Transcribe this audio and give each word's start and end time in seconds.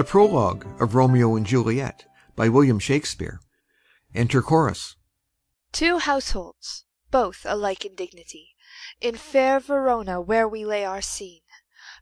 The 0.00 0.04
Prologue 0.04 0.80
of 0.80 0.94
Romeo 0.94 1.36
and 1.36 1.44
Juliet 1.44 2.06
by 2.34 2.48
William 2.48 2.78
Shakespeare. 2.78 3.38
Enter 4.14 4.40
Chorus. 4.40 4.96
Two 5.72 5.98
households, 5.98 6.86
both 7.10 7.44
alike 7.44 7.84
in 7.84 7.96
dignity, 7.96 8.56
In 9.02 9.18
fair 9.18 9.60
Verona 9.60 10.18
where 10.18 10.48
we 10.48 10.64
lay 10.64 10.86
our 10.86 11.02
scene, 11.02 11.42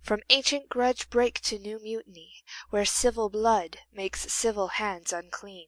From 0.00 0.20
ancient 0.30 0.68
grudge 0.68 1.10
break 1.10 1.40
to 1.40 1.58
new 1.58 1.80
mutiny, 1.82 2.44
Where 2.70 2.84
civil 2.84 3.30
blood 3.30 3.78
makes 3.92 4.32
civil 4.32 4.68
hands 4.68 5.12
unclean. 5.12 5.66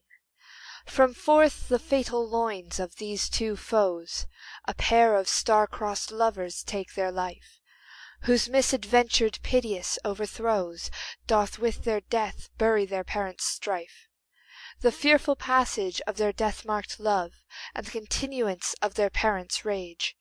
From 0.85 1.13
forth 1.13 1.67
the 1.67 1.79
fatal 1.79 2.25
loins 2.25 2.79
of 2.79 2.95
these 2.95 3.27
two 3.27 3.57
foes 3.57 4.25
A 4.63 4.73
pair 4.73 5.17
of 5.17 5.27
star 5.27 5.67
crossed 5.67 6.13
lovers 6.13 6.63
take 6.63 6.93
their 6.93 7.11
life, 7.11 7.59
Whose 8.25 8.47
misadventure 8.47 9.31
piteous 9.41 9.97
overthrows 10.05 10.91
Doth 11.25 11.57
with 11.57 11.85
their 11.85 12.01
death 12.01 12.49
bury 12.59 12.85
their 12.85 13.03
parents' 13.03 13.45
strife. 13.45 14.07
The 14.81 14.91
fearful 14.91 15.35
passage 15.35 16.01
of 16.05 16.17
their 16.17 16.31
death 16.31 16.63
marked 16.63 16.99
love, 16.99 17.33
And 17.73 17.85
the 17.85 17.91
continuance 17.91 18.75
of 18.81 18.93
their 18.93 19.09
parents' 19.09 19.65
rage, 19.65 20.15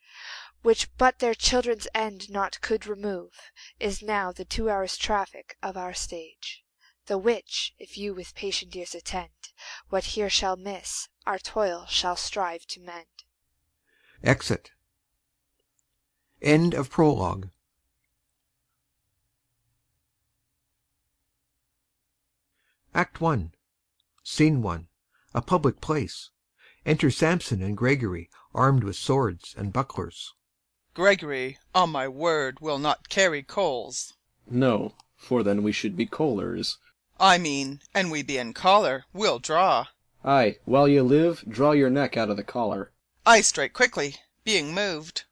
Which 0.63 0.89
but 0.97 1.19
their 1.19 1.35
children's 1.35 1.87
end 1.95 2.31
not 2.31 2.63
could 2.63 2.87
remove, 2.87 3.51
Is 3.79 4.01
now 4.01 4.33
the 4.33 4.47
two 4.47 4.71
hours' 4.71 4.97
traffic 4.97 5.59
of 5.63 5.77
our 5.77 5.93
stage. 5.93 6.65
The 7.05 7.19
which, 7.19 7.75
if 7.79 7.99
you 7.99 8.15
with 8.15 8.35
patient 8.35 8.75
ears 8.75 8.95
attend, 8.95 9.53
What 9.91 10.05
here 10.17 10.31
shall 10.31 10.57
miss, 10.57 11.09
our 11.27 11.39
toil 11.39 11.85
shall 11.87 12.17
strive 12.17 12.67
to 12.69 12.81
mend. 12.81 13.25
Exit. 14.23 14.71
End 16.41 16.73
of 16.73 16.89
Prologue. 16.89 17.51
Act 22.95 23.23
I. 23.23 23.51
Scene 24.25 24.67
I. 24.67 24.87
A 25.33 25.41
public 25.41 25.81
place. 25.81 26.31
Enter 26.85 27.11
Samson 27.11 27.63
and 27.63 27.77
Gregory 27.77 28.29
armed 28.53 28.83
with 28.83 28.97
swords 28.97 29.55
and 29.57 29.73
bucklers. 29.73 30.35
Gregory, 30.93 31.59
on 31.73 31.91
my 31.91 32.09
word, 32.09 32.59
will 32.61 32.79
not 32.79 33.09
carry 33.09 33.43
coals. 33.45 34.15
No, 34.51 34.95
for 35.17 35.45
then 35.45 35.63
we 35.63 35.71
should 35.71 35.97
be 35.97 36.07
colers. 36.07 36.79
I 37.21 37.39
mean, 37.39 37.81
an 37.95 38.11
we 38.11 38.23
be 38.25 38.39
in 38.39 38.55
collar, 38.55 39.05
we'll 39.13 39.39
draw. 39.39 39.87
Ay, 40.25 40.59
while 40.65 40.89
ye 40.89 41.01
live, 41.01 41.45
draw 41.49 41.73
your 41.73 41.91
neck 41.91 42.17
out 42.17 42.29
of 42.29 42.37
the 42.37 42.43
collar. 42.43 42.91
I 43.25 43.41
strike 43.43 43.73
quickly, 43.73 44.17
being 44.43 44.75
moved. 44.75 45.25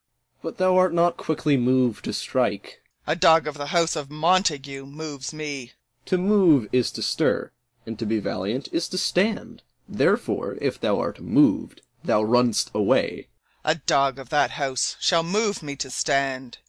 But 0.43 0.59
thou 0.59 0.77
art 0.77 0.95
not 0.95 1.17
quickly 1.17 1.57
moved 1.57 2.05
to 2.05 2.13
strike. 2.13 2.83
A 3.07 3.17
dog 3.17 3.49
of 3.49 3.59
the 3.59 3.67
house 3.67 3.97
of 3.97 4.11
Montague 4.11 4.87
moves 4.87 5.33
me. 5.33 5.73
To 6.09 6.17
move 6.17 6.69
is 6.73 6.91
to 6.93 7.03
stir, 7.03 7.53
and 7.85 7.99
to 7.99 8.07
be 8.07 8.19
valiant 8.19 8.71
is 8.73 8.89
to 8.89 8.97
stand. 8.97 9.63
Therefore, 9.87 10.57
if 10.59 10.81
thou 10.81 10.99
art 10.99 11.21
moved, 11.21 11.83
thou 12.03 12.23
runn'st 12.23 12.71
away. 12.75 13.29
A 13.63 13.75
dog 13.75 14.19
of 14.19 14.31
that 14.31 14.53
house 14.53 14.97
shall 15.01 15.23
move 15.23 15.63
me 15.63 15.77
to 15.77 15.91
stand. 15.91 16.61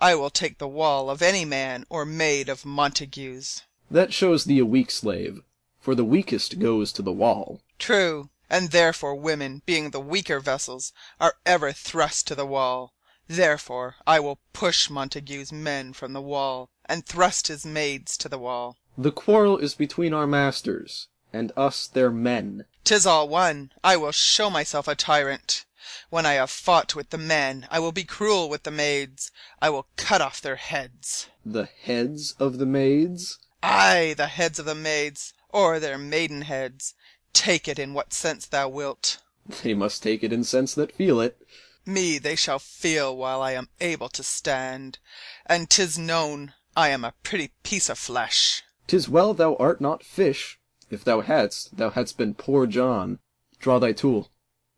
I 0.00 0.16
will 0.16 0.30
take 0.30 0.58
the 0.58 0.66
wall 0.66 1.10
of 1.10 1.22
any 1.22 1.44
man 1.44 1.86
or 1.88 2.04
maid 2.04 2.48
of 2.48 2.64
Montague's. 2.64 3.62
That 3.88 4.12
shows 4.12 4.46
thee 4.46 4.58
a 4.58 4.66
weak 4.66 4.90
slave, 4.90 5.42
for 5.78 5.94
the 5.94 6.04
weakest 6.04 6.58
goes 6.58 6.92
to 6.94 7.02
the 7.02 7.12
wall. 7.12 7.60
True, 7.78 8.30
and 8.50 8.72
therefore 8.72 9.14
women, 9.14 9.62
being 9.64 9.90
the 9.90 10.00
weaker 10.00 10.40
vessels, 10.40 10.92
are 11.20 11.36
ever 11.46 11.70
thrust 11.70 12.26
to 12.26 12.34
the 12.34 12.46
wall. 12.46 12.94
Therefore 13.28 13.94
I 14.08 14.18
will 14.18 14.40
push 14.52 14.90
Montague's 14.90 15.52
men 15.52 15.92
from 15.92 16.14
the 16.14 16.20
wall, 16.20 16.68
and 16.84 17.06
thrust 17.06 17.46
his 17.46 17.64
maids 17.64 18.18
to 18.18 18.28
the 18.28 18.38
wall. 18.38 18.76
The 18.98 19.10
quarrel 19.10 19.56
is 19.56 19.74
between 19.74 20.12
our 20.12 20.26
masters, 20.26 21.08
and 21.32 21.50
us 21.56 21.86
their 21.86 22.10
men. 22.10 22.66
'Tis 22.84 23.06
all 23.06 23.26
one. 23.26 23.72
I 23.82 23.96
will 23.96 24.12
show 24.12 24.50
myself 24.50 24.86
a 24.86 24.94
tyrant. 24.94 25.64
When 26.10 26.26
I 26.26 26.34
have 26.34 26.50
fought 26.50 26.94
with 26.94 27.08
the 27.08 27.16
men, 27.16 27.66
I 27.70 27.78
will 27.78 27.92
be 27.92 28.04
cruel 28.04 28.50
with 28.50 28.64
the 28.64 28.70
maids. 28.70 29.30
I 29.62 29.70
will 29.70 29.88
cut 29.96 30.20
off 30.20 30.42
their 30.42 30.56
heads. 30.56 31.28
The 31.44 31.64
heads 31.64 32.32
of 32.38 32.58
the 32.58 32.66
maids? 32.66 33.38
Ay, 33.62 34.14
the 34.14 34.26
heads 34.26 34.58
of 34.58 34.66
the 34.66 34.74
maids, 34.74 35.32
or 35.48 35.80
their 35.80 35.96
maiden 35.96 36.42
heads. 36.42 36.94
Take 37.32 37.66
it 37.66 37.78
in 37.78 37.94
what 37.94 38.12
sense 38.12 38.46
thou 38.46 38.68
wilt. 38.68 39.22
They 39.62 39.72
must 39.72 40.02
take 40.02 40.22
it 40.22 40.34
in 40.34 40.44
sense 40.44 40.74
that 40.74 40.94
feel 40.94 41.18
it. 41.18 41.40
Me 41.86 42.18
they 42.18 42.36
shall 42.36 42.58
feel 42.58 43.16
while 43.16 43.40
I 43.40 43.52
am 43.52 43.70
able 43.80 44.10
to 44.10 44.22
stand. 44.22 44.98
And 45.46 45.70
'tis 45.70 45.96
known 45.98 46.52
I 46.76 46.90
am 46.90 47.04
a 47.04 47.14
pretty 47.22 47.52
piece 47.62 47.88
of 47.88 47.98
flesh. 47.98 48.62
'Tis 48.86 49.08
well 49.08 49.32
thou 49.32 49.54
art 49.56 49.80
not 49.80 50.04
fish. 50.04 50.58
If 50.90 51.04
thou 51.04 51.20
hadst, 51.20 51.76
thou 51.76 51.90
hadst 51.90 52.18
been 52.18 52.34
poor 52.34 52.66
John. 52.66 53.20
Draw 53.58 53.78
thy 53.78 53.92
tool. 53.92 54.30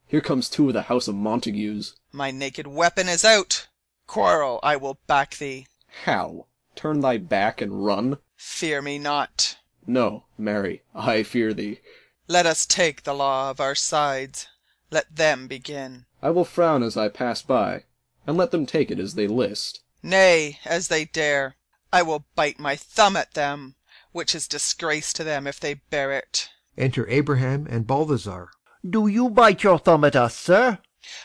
Here 0.06 0.20
comes 0.20 0.48
two 0.48 0.68
of 0.68 0.74
the 0.74 0.82
house 0.82 1.08
of 1.08 1.14
Montagues. 1.14 1.96
My 2.12 2.30
naked 2.30 2.66
weapon 2.66 3.08
is 3.08 3.24
out. 3.24 3.66
Quarrel, 4.06 4.60
I 4.62 4.76
will 4.76 4.98
back 5.06 5.36
thee. 5.38 5.66
How? 6.04 6.46
Turn 6.76 7.00
thy 7.00 7.18
back 7.18 7.60
and 7.60 7.84
run? 7.84 8.18
Fear 8.36 8.82
me 8.82 8.98
not. 8.98 9.56
No, 9.86 10.24
marry, 10.38 10.82
I 10.94 11.22
fear 11.22 11.54
thee. 11.54 11.80
Let 12.28 12.46
us 12.46 12.66
take 12.66 13.02
the 13.02 13.14
law 13.14 13.50
of 13.50 13.60
our 13.60 13.74
sides. 13.74 14.46
Let 14.90 15.16
them 15.16 15.48
begin. 15.48 16.06
I 16.22 16.30
will 16.30 16.44
frown 16.44 16.82
as 16.82 16.96
I 16.96 17.08
pass 17.08 17.42
by, 17.42 17.84
and 18.26 18.36
let 18.36 18.50
them 18.50 18.66
take 18.66 18.90
it 18.90 18.98
as 18.98 19.14
they 19.14 19.26
list. 19.26 19.80
Nay, 20.02 20.60
as 20.64 20.88
they 20.88 21.06
dare. 21.06 21.56
I 21.92 22.02
will 22.02 22.26
bite 22.34 22.58
my 22.58 22.76
thumb 22.76 23.16
at 23.16 23.34
them, 23.34 23.76
which 24.14 24.32
is 24.32 24.46
disgrace 24.46 25.12
to 25.12 25.24
them 25.24 25.44
if 25.44 25.58
they 25.58 25.74
bear 25.74 26.12
it. 26.12 26.48
Enter 26.78 27.04
Abraham 27.08 27.66
and 27.68 27.84
Balthazar. 27.84 28.48
Do 28.88 29.08
you 29.08 29.28
bite 29.28 29.64
your 29.64 29.78
thumb 29.78 30.04
at 30.04 30.14
us, 30.14 30.36
sir? 30.36 30.78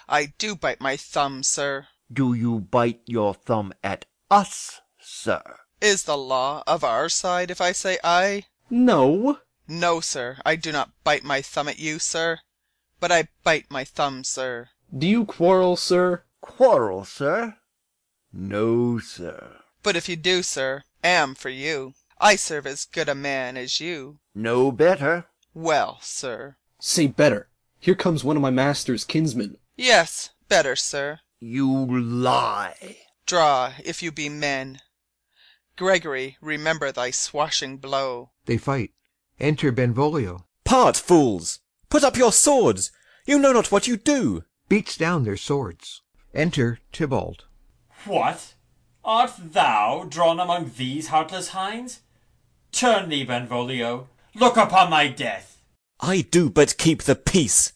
I 0.09 0.33
do 0.39 0.55
bite 0.55 0.81
my 0.81 0.97
thumb, 0.97 1.43
sir. 1.43 1.87
Do 2.11 2.33
you 2.33 2.59
bite 2.59 3.01
your 3.05 3.35
thumb 3.35 3.73
at 3.83 4.05
us, 4.31 4.81
sir? 4.99 5.43
Is 5.79 6.03
the 6.03 6.17
law 6.17 6.63
of 6.65 6.83
our 6.83 7.09
side 7.09 7.51
if 7.51 7.61
I 7.61 7.73
say 7.73 7.99
aye? 8.03 8.45
No. 8.71 9.37
No, 9.67 9.99
sir, 9.99 10.39
I 10.43 10.55
do 10.55 10.71
not 10.71 10.89
bite 11.03 11.23
my 11.23 11.43
thumb 11.43 11.67
at 11.67 11.77
you, 11.77 11.99
sir. 11.99 12.39
But 12.99 13.11
I 13.11 13.27
bite 13.43 13.69
my 13.69 13.83
thumb, 13.83 14.23
sir. 14.23 14.69
Do 14.97 15.05
you 15.07 15.25
quarrel, 15.25 15.75
sir? 15.75 16.23
Quarrel, 16.41 17.05
sir? 17.05 17.55
No, 18.33 18.97
sir. 18.97 19.57
But 19.83 19.95
if 19.95 20.09
you 20.09 20.15
do, 20.15 20.41
sir, 20.41 20.83
am 21.03 21.35
for 21.35 21.49
you. 21.49 21.93
I 22.21 22.35
serve 22.35 22.67
as 22.67 22.83
good 22.85 23.07
a 23.07 23.15
man 23.15 23.55
as 23.55 23.79
you. 23.79 24.19
No 24.35 24.71
better. 24.71 25.27
Well, 25.53 25.99
sir. 26.01 26.57
Say 26.79 27.07
better. 27.07 27.47
Here 27.79 27.95
comes 27.95 28.23
one 28.23 28.35
of 28.35 28.41
my 28.41 28.49
master's 28.49 29.05
kinsmen. 29.05 29.57
Yes, 29.77 30.31
better, 30.49 30.75
sir. 30.75 31.21
You 31.39 31.69
lie. 32.01 32.97
Draw, 33.25 33.73
if 33.85 34.03
you 34.03 34.11
be 34.11 34.27
men. 34.27 34.79
Gregory, 35.77 36.37
remember 36.41 36.91
thy 36.91 37.11
swashing 37.11 37.77
blow. 37.77 38.31
They 38.45 38.57
fight. 38.57 38.91
Enter 39.39 39.71
Benvolio. 39.71 40.45
Part, 40.65 40.97
fools! 40.97 41.59
Put 41.89 42.03
up 42.03 42.17
your 42.17 42.33
swords! 42.33 42.91
You 43.25 43.39
know 43.39 43.53
not 43.53 43.71
what 43.71 43.87
you 43.87 43.95
do. 43.95 44.43
Beats 44.67 44.97
down 44.97 45.23
their 45.23 45.37
swords. 45.37 46.01
Enter 46.33 46.79
Tybalt. 46.91 47.45
What? 48.05 48.55
Art 49.05 49.31
thou 49.39 50.05
drawn 50.09 50.39
among 50.39 50.71
these 50.75 51.07
heartless 51.07 51.49
hinds? 51.49 52.01
Turn 52.71 53.09
thee, 53.09 53.23
Benvolio. 53.23 54.07
Look 54.35 54.57
upon 54.57 54.89
my 54.89 55.07
death. 55.07 55.61
I 55.99 56.21
do 56.21 56.49
but 56.49 56.77
keep 56.77 57.03
the 57.03 57.15
peace. 57.15 57.73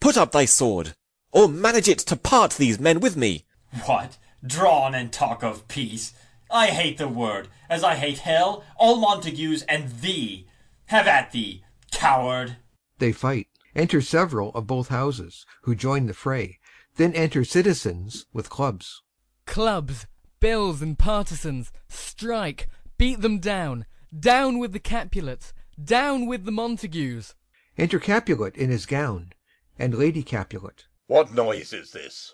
Put 0.00 0.16
up 0.16 0.32
thy 0.32 0.44
sword, 0.44 0.94
or 1.32 1.48
manage 1.48 1.88
it 1.88 1.98
to 2.00 2.16
part 2.16 2.52
these 2.52 2.78
men 2.78 3.00
with 3.00 3.16
me. 3.16 3.46
What? 3.86 4.18
Drawn 4.46 4.94
and 4.94 5.12
talk 5.12 5.42
of 5.42 5.66
peace? 5.66 6.12
I 6.50 6.68
hate 6.68 6.98
the 6.98 7.08
word, 7.08 7.48
as 7.68 7.82
I 7.82 7.96
hate 7.96 8.18
hell, 8.18 8.62
all 8.76 8.96
Montagues, 8.96 9.62
and 9.62 9.90
thee. 10.00 10.46
Have 10.86 11.08
at 11.08 11.32
thee, 11.32 11.64
coward. 11.90 12.56
They 12.98 13.12
fight. 13.12 13.48
Enter 13.74 14.00
several 14.00 14.52
of 14.54 14.66
both 14.66 14.88
houses, 14.88 15.44
who 15.62 15.74
join 15.74 16.06
the 16.06 16.14
fray. 16.14 16.58
Then 16.94 17.12
enter 17.14 17.44
citizens 17.44 18.26
with 18.32 18.48
clubs. 18.48 19.02
Clubs, 19.44 20.06
bills, 20.40 20.80
and 20.80 20.98
partisans, 20.98 21.72
strike, 21.88 22.68
beat 22.96 23.20
them 23.20 23.38
down. 23.38 23.84
Down 24.18 24.58
with 24.58 24.72
the 24.72 24.78
Capulets, 24.78 25.52
down 25.82 26.26
with 26.26 26.44
the 26.44 26.52
Montagues. 26.52 27.34
Enter 27.76 27.98
Capulet 27.98 28.56
in 28.56 28.70
his 28.70 28.86
gown, 28.86 29.34
and 29.78 29.98
Lady 29.98 30.22
Capulet. 30.22 30.86
What 31.06 31.34
noise 31.34 31.74
is 31.74 31.90
this? 31.90 32.32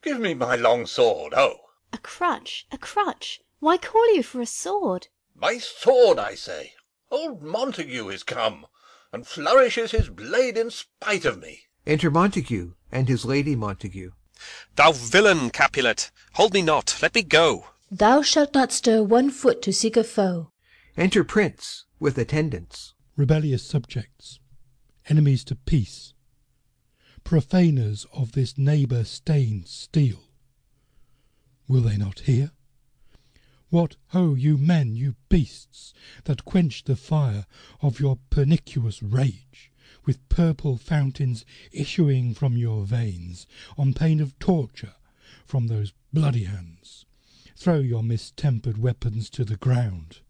Give 0.00 0.20
me 0.20 0.34
my 0.34 0.54
long 0.54 0.86
sword, 0.86 1.32
ho! 1.32 1.56
A 1.92 1.98
crutch, 1.98 2.66
a 2.70 2.78
crutch. 2.78 3.40
Why 3.58 3.78
call 3.78 4.14
you 4.14 4.22
for 4.22 4.40
a 4.40 4.46
sword? 4.46 5.08
My 5.34 5.58
sword, 5.58 6.20
I 6.20 6.36
say. 6.36 6.74
Old 7.10 7.42
Montague 7.42 8.08
is 8.10 8.22
come, 8.22 8.66
and 9.12 9.26
flourishes 9.26 9.90
his 9.90 10.10
blade 10.10 10.56
in 10.56 10.70
spite 10.70 11.24
of 11.24 11.40
me. 11.40 11.62
Enter 11.84 12.12
Montague 12.12 12.74
and 12.92 13.08
his 13.08 13.24
Lady 13.24 13.56
Montague. 13.56 14.12
Thou 14.76 14.92
villain, 14.92 15.50
Capulet, 15.50 16.12
hold 16.34 16.54
me 16.54 16.62
not, 16.62 16.96
let 17.02 17.14
me 17.14 17.22
go. 17.22 17.66
Thou 17.90 18.22
shalt 18.22 18.54
not 18.54 18.70
stir 18.70 19.02
one 19.02 19.30
foot 19.30 19.62
to 19.62 19.72
seek 19.72 19.96
a 19.96 20.04
foe. 20.04 20.52
Enter 20.98 21.22
Prince 21.22 21.84
with 22.00 22.18
attendants. 22.18 22.92
rebellious 23.14 23.62
subjects, 23.62 24.40
enemies 25.08 25.44
to 25.44 25.54
peace, 25.54 26.12
profaners 27.22 28.04
of 28.12 28.32
this 28.32 28.58
neighbour 28.58 29.04
stained 29.04 29.68
steel. 29.68 30.24
Will 31.68 31.82
they 31.82 31.96
not 31.96 32.18
hear? 32.22 32.50
What, 33.68 33.94
ho, 34.08 34.34
you 34.34 34.58
men, 34.58 34.96
you 34.96 35.14
beasts, 35.28 35.94
that 36.24 36.44
quench 36.44 36.82
the 36.82 36.96
fire 36.96 37.46
of 37.80 38.00
your 38.00 38.18
pernicious 38.28 39.00
rage, 39.00 39.70
with 40.04 40.28
purple 40.28 40.76
fountains 40.76 41.44
issuing 41.70 42.34
from 42.34 42.56
your 42.56 42.84
veins, 42.84 43.46
on 43.76 43.94
pain 43.94 44.18
of 44.18 44.36
torture 44.40 44.96
from 45.46 45.68
those 45.68 45.92
bloody 46.12 46.42
hands, 46.42 47.06
throw 47.54 47.78
your 47.78 48.02
mistempered 48.02 48.78
weapons 48.78 49.30
to 49.30 49.44
the 49.44 49.56
ground, 49.56 50.22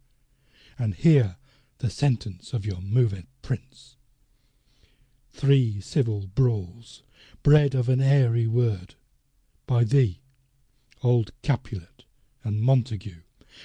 and 0.79 0.95
hear 0.95 1.37
the 1.79 1.91
sentence 1.91 2.53
of 2.53 2.65
your 2.65 2.81
moved 2.81 3.27
prince. 3.43 3.97
Three 5.31 5.81
civil 5.81 6.27
brawls, 6.35 7.03
bred 7.43 7.75
of 7.75 7.89
an 7.89 8.01
airy 8.01 8.47
word, 8.47 8.95
by 9.67 9.85
thee, 9.85 10.21
old 11.03 11.33
Capulet 11.43 12.05
and 12.43 12.61
Montague, 12.61 13.23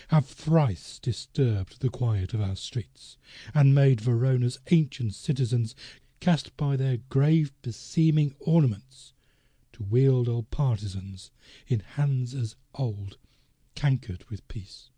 have 0.09 0.25
thrice 0.25 0.99
disturbed 0.99 1.81
the 1.81 1.89
quiet 1.89 2.33
of 2.33 2.41
our 2.41 2.55
streets, 2.55 3.17
and 3.53 3.75
made 3.75 4.01
Verona's 4.01 4.59
ancient 4.71 5.13
citizens 5.15 5.75
cast 6.19 6.55
by 6.57 6.75
their 6.75 6.97
grave 7.09 7.51
beseeming 7.61 8.33
ornaments 8.39 9.13
to 9.73 9.83
wield 9.83 10.29
old 10.29 10.49
partisans 10.51 11.31
in 11.67 11.79
hands 11.79 12.33
as 12.33 12.55
old, 12.75 13.17
cankered 13.75 14.23
with 14.29 14.47
peace, 14.47 14.89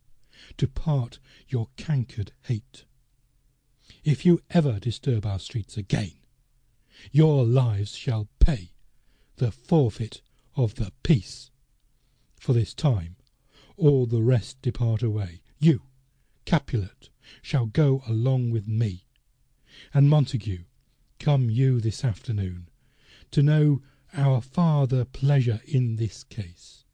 to 0.57 0.67
part 0.67 1.19
your 1.47 1.69
cankered 1.77 2.31
hate. 2.43 2.85
If 4.03 4.25
you 4.25 4.41
ever 4.49 4.79
disturb 4.79 5.25
our 5.25 5.39
streets 5.39 5.77
again, 5.77 6.13
your 7.11 7.45
lives 7.45 7.95
shall 7.95 8.27
pay 8.39 8.71
the 9.37 9.51
forfeit 9.51 10.21
of 10.55 10.75
the 10.75 10.91
peace. 11.03 11.51
For 12.39 12.53
this 12.53 12.73
time 12.73 13.15
all 13.77 14.05
the 14.05 14.21
rest 14.21 14.61
depart 14.61 15.03
away. 15.03 15.41
You, 15.59 15.81
Capulet, 16.45 17.09
shall 17.41 17.65
go 17.65 18.03
along 18.07 18.51
with 18.51 18.67
me. 18.67 19.05
And 19.93 20.09
Montague, 20.09 20.63
come 21.19 21.49
you 21.49 21.81
this 21.81 22.05
afternoon, 22.05 22.69
to 23.31 23.43
know 23.43 23.81
our 24.13 24.41
farther 24.41 25.03
pleasure 25.03 25.61
in 25.65 25.97
this 25.97 26.23
case. 26.23 26.85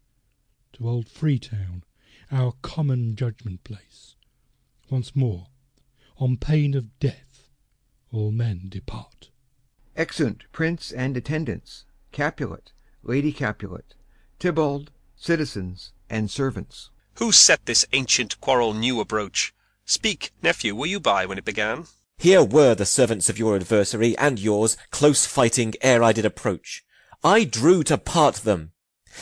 To 0.73 0.89
old 0.89 1.07
Freetown, 1.07 1.83
our 2.31 2.53
common 2.61 3.15
judgment 3.15 3.63
place. 3.63 4.15
Once 4.89 5.15
more, 5.15 5.47
on 6.17 6.37
pain 6.37 6.73
of 6.73 6.99
death, 6.99 7.49
all 8.11 8.31
men 8.31 8.67
depart. 8.69 9.29
Exeunt 9.95 10.43
Prince 10.51 10.91
and 10.91 11.17
attendants, 11.17 11.85
Capulet, 12.11 12.71
Lady 13.03 13.33
Capulet, 13.33 13.95
Tybalt, 14.39 14.89
citizens, 15.15 15.91
and 16.09 16.31
servants. 16.31 16.89
Who 17.15 17.31
set 17.31 17.65
this 17.65 17.85
ancient 17.93 18.39
quarrel 18.41 18.73
new 18.73 18.99
abroach? 18.99 19.53
Speak, 19.85 20.31
nephew, 20.41 20.73
were 20.73 20.85
you 20.85 20.99
by 20.99 21.25
when 21.25 21.37
it 21.37 21.45
began? 21.45 21.85
Here 22.17 22.43
were 22.43 22.75
the 22.75 22.85
servants 22.85 23.29
of 23.29 23.39
your 23.39 23.55
adversary 23.55 24.17
and 24.17 24.39
yours 24.39 24.77
close 24.91 25.25
fighting 25.25 25.73
ere 25.81 26.03
I 26.03 26.13
did 26.13 26.25
approach. 26.25 26.83
I 27.23 27.43
drew 27.43 27.83
to 27.83 27.97
part 27.97 28.35
them. 28.37 28.71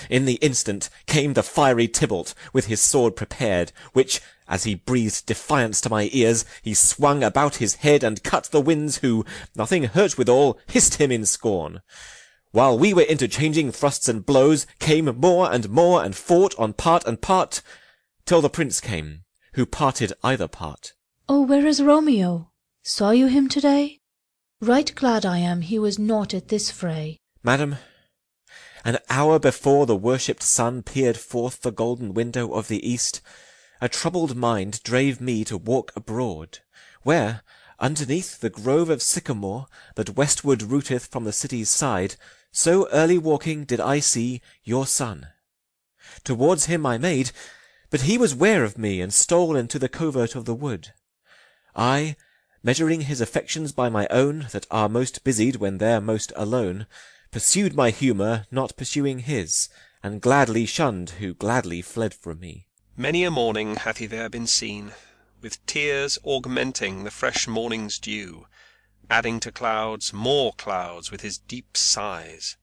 In 0.10 0.26
the 0.26 0.36
instant 0.36 0.90
came 1.08 1.34
the 1.34 1.44
fiery 1.44 1.88
Tybalt 1.88 2.34
with 2.54 2.66
his 2.66 2.82
sword 2.82 3.16
prepared, 3.16 3.72
which, 3.94 4.22
as 4.48 4.64
he 4.64 4.76
breathed 4.76 5.26
defiance 5.26 5.82
to 5.82 5.90
my 5.90 6.10
ears, 6.12 6.46
he 6.62 6.74
swung 6.74 7.24
about 7.24 7.58
his 7.58 7.76
head 7.76 8.04
and 8.04 8.24
cut 8.24 8.46
the 8.46 8.62
winds 8.62 8.98
who, 8.98 9.26
nothing 9.56 9.84
hurt 9.84 10.18
withal, 10.18 10.60
hissed 10.68 10.96
him 10.96 11.12
in 11.12 11.26
scorn. 11.26 11.82
While 12.52 12.80
we 12.80 12.94
were 12.94 13.04
interchanging 13.04 13.72
thrusts 13.72 14.10
and 14.10 14.26
blows, 14.26 14.66
came 14.80 15.06
more 15.06 15.52
and 15.52 15.70
more 15.70 16.04
and 16.04 16.16
fought 16.16 16.58
on 16.58 16.74
part 16.74 17.06
and 17.06 17.22
part, 17.22 17.62
till 18.26 18.42
the 18.42 18.50
prince 18.50 18.82
came, 18.82 19.24
who 19.54 19.66
parted 19.66 20.14
either 20.24 20.48
part. 20.48 20.94
Oh, 21.28 21.42
where 21.42 21.68
is 21.68 21.82
Romeo? 21.82 22.50
Saw 22.84 23.12
you 23.12 23.28
him 23.28 23.50
to-day? 23.50 24.00
Right 24.62 24.92
glad 24.96 25.26
I 25.26 25.38
am 25.38 25.62
he 25.62 25.78
was 25.78 26.00
not 26.00 26.34
at 26.34 26.48
this 26.48 26.72
fray. 26.72 27.18
Madam, 27.44 27.76
an 28.90 28.98
hour 29.08 29.38
before 29.38 29.86
the 29.86 29.96
worshipped 29.96 30.42
sun 30.42 30.82
peered 30.82 31.16
forth 31.16 31.62
the 31.62 31.72
golden 31.72 32.12
window 32.12 32.52
of 32.54 32.68
the 32.70 32.84
east, 32.90 33.22
a 33.80 33.88
troubled 33.88 34.36
mind 34.36 34.82
drave 34.82 35.22
me 35.22 35.44
to 35.46 35.60
walk 35.60 35.92
abroad, 35.96 36.58
where, 37.04 37.44
underneath 37.78 38.40
the 38.40 38.50
grove 38.50 38.90
of 38.90 39.04
sycamore 39.04 39.68
that 39.94 40.16
westward 40.16 40.64
rooteth 40.64 41.06
from 41.06 41.24
the 41.24 41.32
city's 41.32 41.70
side, 41.70 42.16
so 42.52 42.90
early 42.90 43.20
walking 43.20 43.64
did 43.64 43.80
I 43.80 44.00
see 44.00 44.42
your 44.64 44.88
son. 44.88 45.28
Towards 46.24 46.66
him 46.66 46.84
I 46.84 46.98
made, 46.98 47.30
but 47.92 48.02
he 48.02 48.18
was 48.18 48.34
ware 48.34 48.64
of 48.64 48.76
me, 48.76 49.02
and 49.02 49.14
stole 49.14 49.56
into 49.56 49.78
the 49.78 49.88
covert 49.88 50.34
of 50.34 50.46
the 50.46 50.56
wood. 50.56 50.94
I, 51.76 52.16
measuring 52.64 53.02
his 53.02 53.22
affections 53.22 53.72
by 53.72 53.90
my 53.90 54.08
own, 54.08 54.48
that 54.52 54.66
are 54.72 54.90
most 54.90 55.24
busied 55.24 55.58
when 55.58 55.78
they're 55.78 56.02
most 56.02 56.34
alone, 56.36 56.88
pursued 57.32 57.76
my 57.76 57.92
humour, 57.92 58.46
not 58.50 58.76
pursuing 58.76 59.20
his, 59.20 59.70
and 60.02 60.22
gladly 60.22 60.66
shunned 60.66 61.12
who 61.12 61.34
gladly 61.34 61.82
fled 61.82 62.14
from 62.14 62.40
me. 62.40 62.66
Many 62.98 63.24
a 63.24 63.32
morning 63.32 63.76
hath 63.76 63.98
he 63.98 64.08
there 64.08 64.30
been 64.30 64.48
seen, 64.48 64.94
with 65.42 65.66
tears 65.66 66.18
augmenting 66.24 67.04
the 67.04 67.12
fresh 67.12 67.48
morning's 67.48 68.00
dew, 68.00 68.48
adding 69.10 69.40
to 69.40 69.52
clouds 69.52 70.12
more 70.12 70.54
clouds 70.54 71.12
with 71.12 71.22
his 71.22 71.38
deep 71.38 71.78
sighs. 71.78 72.58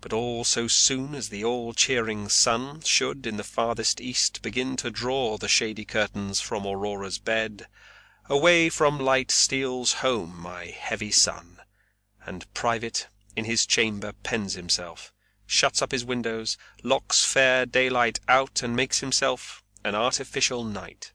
But 0.00 0.12
all 0.12 0.44
so 0.44 0.68
soon 0.68 1.14
as 1.14 1.28
the 1.28 1.44
all 1.44 1.72
cheering 1.72 2.28
sun 2.28 2.82
should 2.82 3.26
in 3.26 3.36
the 3.36 3.44
farthest 3.44 4.00
east 4.00 4.42
begin 4.42 4.76
to 4.76 4.90
draw 4.90 5.38
the 5.38 5.48
shady 5.48 5.84
curtains 5.84 6.40
from 6.40 6.66
Aurora's 6.66 7.18
bed, 7.18 7.66
away 8.28 8.68
from 8.68 8.98
light 8.98 9.30
steals 9.30 9.94
home 9.94 10.38
my 10.38 10.66
heavy 10.66 11.10
son, 11.10 11.60
and 12.24 12.52
private 12.52 13.08
in 13.36 13.44
his 13.44 13.66
chamber 13.66 14.12
pens 14.22 14.54
himself, 14.54 15.12
shuts 15.46 15.80
up 15.80 15.92
his 15.92 16.04
windows, 16.04 16.56
locks 16.82 17.24
fair 17.24 17.66
daylight 17.66 18.18
out, 18.26 18.62
and 18.62 18.74
makes 18.74 19.00
himself 19.00 19.62
an 19.84 19.94
artificial 19.94 20.64
night. 20.64 21.12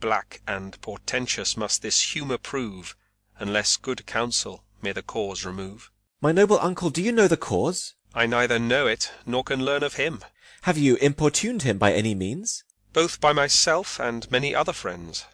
Black 0.00 0.40
and 0.46 0.80
portentous 0.80 1.56
must 1.56 1.82
this 1.82 2.12
humour 2.14 2.38
prove, 2.38 2.96
unless 3.38 3.76
good 3.76 4.06
counsel 4.06 4.64
may 4.80 4.92
the 4.92 5.02
cause 5.02 5.44
remove. 5.44 5.90
My 6.20 6.32
noble 6.32 6.58
uncle, 6.60 6.90
do 6.90 7.02
you 7.02 7.12
know 7.12 7.28
the 7.28 7.36
cause? 7.36 7.94
I 8.14 8.26
neither 8.26 8.58
know 8.58 8.86
it, 8.86 9.12
nor 9.26 9.42
can 9.42 9.64
learn 9.64 9.82
of 9.82 9.94
him. 9.94 10.20
Have 10.62 10.78
you 10.78 10.96
importuned 10.96 11.62
him 11.62 11.78
by 11.78 11.92
any 11.92 12.14
means? 12.14 12.64
Both 12.92 13.20
by 13.20 13.32
myself 13.32 13.98
and 13.98 14.30
many 14.30 14.54
other 14.54 14.72
friends. 14.72 15.26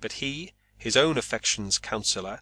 But 0.00 0.12
he, 0.12 0.52
his 0.78 0.96
own 0.96 1.18
affection's 1.18 1.78
counsellor, 1.78 2.40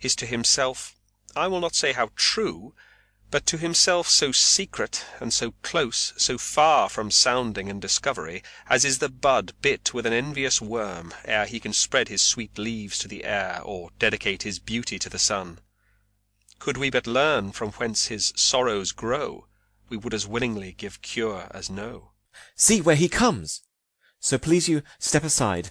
is 0.00 0.16
to 0.16 0.26
himself, 0.26 0.97
I 1.36 1.46
will 1.46 1.60
not 1.60 1.74
say 1.74 1.92
how 1.92 2.10
true, 2.16 2.74
but 3.30 3.44
to 3.46 3.58
himself 3.58 4.08
so 4.08 4.32
secret 4.32 5.04
and 5.20 5.32
so 5.32 5.52
close, 5.62 6.14
so 6.16 6.38
far 6.38 6.88
from 6.88 7.10
sounding 7.10 7.68
and 7.68 7.80
discovery, 7.80 8.42
as 8.68 8.84
is 8.84 8.98
the 8.98 9.10
bud 9.10 9.52
bit 9.60 9.92
with 9.92 10.06
an 10.06 10.12
envious 10.12 10.62
worm, 10.62 11.12
ere 11.24 11.44
he 11.44 11.60
can 11.60 11.72
spread 11.74 12.08
his 12.08 12.22
sweet 12.22 12.56
leaves 12.56 12.98
to 12.98 13.08
the 13.08 13.24
air, 13.24 13.60
or 13.62 13.90
dedicate 13.98 14.44
his 14.44 14.58
beauty 14.58 14.98
to 14.98 15.10
the 15.10 15.18
sun. 15.18 15.60
Could 16.58 16.78
we 16.78 16.90
but 16.90 17.06
learn 17.06 17.52
from 17.52 17.72
whence 17.72 18.06
his 18.06 18.32
sorrows 18.34 18.92
grow, 18.92 19.46
we 19.88 19.96
would 19.96 20.14
as 20.14 20.26
willingly 20.26 20.72
give 20.72 21.02
cure 21.02 21.48
as 21.50 21.68
know. 21.70 22.12
See 22.56 22.80
where 22.80 22.96
he 22.96 23.08
comes! 23.08 23.62
So 24.20 24.38
please 24.38 24.68
you, 24.68 24.82
step 24.98 25.24
aside. 25.24 25.70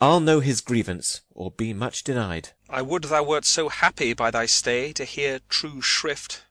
I'll 0.00 0.20
know 0.20 0.40
his 0.40 0.62
grievance, 0.62 1.20
or 1.30 1.50
be 1.50 1.74
much 1.74 2.04
denied. 2.04 2.50
I 2.70 2.80
would 2.80 3.04
thou 3.04 3.22
wert 3.22 3.44
so 3.44 3.68
happy 3.68 4.14
by 4.14 4.30
thy 4.30 4.46
stay 4.46 4.92
to 4.94 5.04
hear 5.04 5.40
true 5.50 5.82
shrift. 5.82 6.44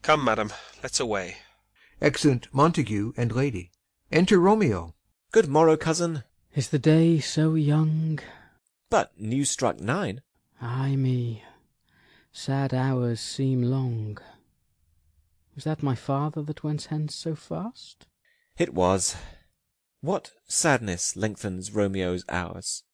Come, 0.00 0.24
madam, 0.24 0.50
let's 0.82 0.98
away. 0.98 1.36
Exeunt 2.00 2.48
Montague 2.52 3.12
and 3.18 3.32
Lady. 3.32 3.70
Enter 4.10 4.38
Romeo. 4.38 4.94
Good 5.30 5.46
morrow, 5.46 5.76
cousin. 5.76 6.24
Is 6.54 6.70
the 6.70 6.78
day 6.78 7.20
so 7.20 7.54
young? 7.54 8.18
But 8.88 9.12
new 9.20 9.44
struck 9.44 9.78
nine. 9.78 10.22
Ay 10.60 10.96
me, 10.96 11.44
sad 12.32 12.72
hours 12.72 13.20
seem 13.20 13.62
long. 13.62 14.18
Was 15.54 15.64
that 15.64 15.82
my 15.82 15.94
father 15.94 16.42
that 16.42 16.64
went 16.64 16.84
hence 16.86 17.14
so 17.14 17.34
fast? 17.34 18.06
It 18.56 18.72
was. 18.72 19.16
What 20.02 20.32
sadness 20.48 21.14
lengthens 21.14 21.72
Romeo's 21.72 22.24
hours? 22.30 22.84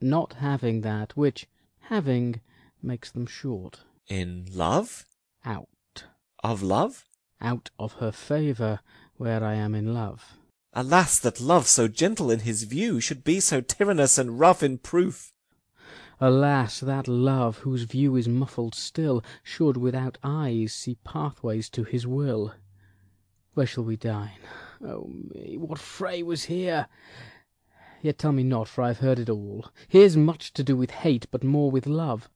Not 0.00 0.34
having 0.34 0.82
that 0.82 1.16
which, 1.16 1.48
having, 1.80 2.40
makes 2.80 3.10
them 3.10 3.26
short. 3.26 3.80
In 4.06 4.46
love? 4.52 5.04
Out. 5.44 6.04
Of 6.44 6.62
love? 6.62 7.04
Out 7.40 7.70
of 7.80 7.94
her 7.94 8.12
favour, 8.12 8.78
where 9.16 9.42
I 9.42 9.54
am 9.54 9.74
in 9.74 9.92
love. 9.92 10.38
Alas, 10.72 11.18
that 11.18 11.40
love 11.40 11.66
so 11.66 11.88
gentle 11.88 12.30
in 12.30 12.40
his 12.40 12.62
view 12.62 13.00
Should 13.00 13.24
be 13.24 13.40
so 13.40 13.60
tyrannous 13.60 14.16
and 14.16 14.38
rough 14.38 14.62
in 14.62 14.78
proof! 14.78 15.32
Alas, 16.20 16.78
that 16.78 17.08
love, 17.08 17.58
whose 17.58 17.82
view 17.82 18.14
is 18.14 18.28
muffled 18.28 18.76
still, 18.76 19.24
Should 19.42 19.76
without 19.76 20.16
eyes 20.22 20.72
see 20.72 20.96
pathways 21.02 21.68
to 21.70 21.82
his 21.82 22.06
will! 22.06 22.54
Where 23.54 23.66
shall 23.66 23.84
we 23.84 23.96
dine? 23.96 24.38
Oh 24.84 25.08
me, 25.32 25.56
what 25.56 25.78
fray 25.78 26.24
was 26.24 26.44
here? 26.44 26.88
Yet 28.00 28.18
tell 28.18 28.32
me 28.32 28.42
not, 28.42 28.66
for 28.66 28.82
I've 28.82 28.98
heard 28.98 29.20
it 29.20 29.30
all. 29.30 29.70
Here's 29.86 30.16
much 30.16 30.52
to 30.54 30.64
do 30.64 30.76
with 30.76 30.90
hate, 30.90 31.26
but 31.30 31.44
more 31.44 31.70
with 31.70 31.86
love. 31.86 32.28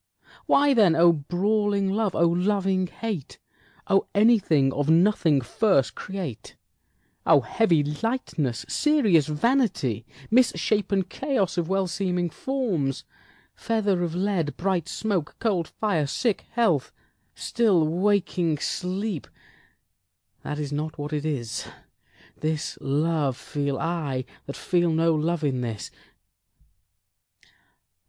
Why 0.46 0.72
then, 0.72 0.94
O 0.94 1.12
brawling 1.12 1.90
love, 1.90 2.14
O 2.14 2.28
loving 2.28 2.86
hate? 2.86 3.38
O 3.88 4.06
anything 4.14 4.72
of 4.72 4.88
nothing 4.88 5.40
first 5.40 5.96
create? 5.96 6.54
O 7.26 7.40
heavy 7.40 7.82
lightness, 7.82 8.64
serious 8.68 9.26
vanity, 9.26 10.06
Misshapen 10.30 11.02
chaos 11.02 11.58
of 11.58 11.68
well 11.68 11.88
seeming 11.88 12.30
forms, 12.30 13.02
Feather 13.56 14.04
of 14.04 14.14
lead, 14.14 14.56
bright 14.56 14.88
smoke, 14.88 15.34
cold 15.40 15.66
fire, 15.80 16.06
sick 16.06 16.44
health, 16.52 16.92
Still 17.34 17.88
waking 17.88 18.58
sleep! 18.58 19.26
That 20.44 20.60
is 20.60 20.72
not 20.72 20.96
what 20.96 21.12
it 21.12 21.24
is. 21.24 21.66
This 22.40 22.76
love 22.82 23.36
feel 23.36 23.78
I, 23.78 24.26
that 24.46 24.56
feel 24.56 24.90
no 24.90 25.14
love 25.14 25.42
in 25.42 25.62
this. 25.62 25.90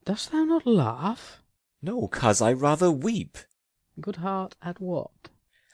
Dost 0.04 0.32
thou 0.32 0.44
not 0.44 0.66
laugh? 0.66 1.42
No, 1.82 2.08
coz, 2.08 2.42
I 2.42 2.52
rather 2.52 2.92
weep. 2.92 3.38
Good 4.02 4.18
heart, 4.18 4.56
at 4.62 4.82
what? 4.82 5.30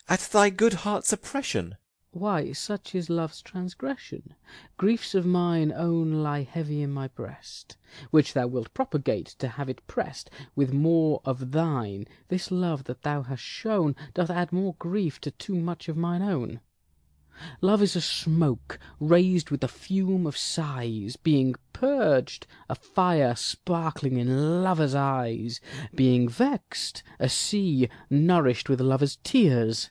At 0.07 0.19
thy 0.31 0.49
good 0.49 0.73
heart's 0.73 1.11
oppression. 1.11 1.77
Why, 2.11 2.51
such 2.51 2.93
is 2.93 3.09
love's 3.09 3.41
transgression. 3.41 4.35
Griefs 4.77 5.15
of 5.15 5.25
mine 5.25 5.71
own 5.71 6.21
lie 6.21 6.43
heavy 6.43 6.83
in 6.83 6.91
my 6.91 7.07
breast, 7.07 7.75
Which 8.11 8.33
thou 8.33 8.45
wilt 8.45 8.71
propagate, 8.75 9.27
to 9.39 9.47
have 9.47 9.67
it 9.67 9.87
pressed 9.87 10.29
With 10.55 10.71
more 10.71 11.21
of 11.25 11.51
thine. 11.53 12.05
This 12.27 12.51
love 12.51 12.83
that 12.83 13.01
thou 13.01 13.23
hast 13.23 13.41
shown 13.41 13.95
Doth 14.13 14.29
add 14.29 14.51
more 14.51 14.75
grief 14.75 15.19
to 15.21 15.31
too 15.31 15.55
much 15.55 15.89
of 15.89 15.97
mine 15.97 16.21
own. 16.21 16.59
Love 17.61 17.81
is 17.81 17.95
a 17.95 18.01
smoke, 18.01 18.79
raised 18.99 19.49
with 19.49 19.61
the 19.61 19.67
fume 19.67 20.27
of 20.27 20.37
sighs, 20.37 21.15
Being 21.15 21.55
purged, 21.73 22.45
a 22.69 22.75
fire 22.75 23.35
sparkling 23.35 24.17
in 24.17 24.63
lovers' 24.63 24.95
eyes, 24.95 25.59
Being 25.95 26.29
vexed, 26.29 27.03
a 27.19 27.29
sea 27.29 27.89
nourished 28.09 28.69
with 28.69 28.79
lovers' 28.79 29.17
tears. 29.23 29.89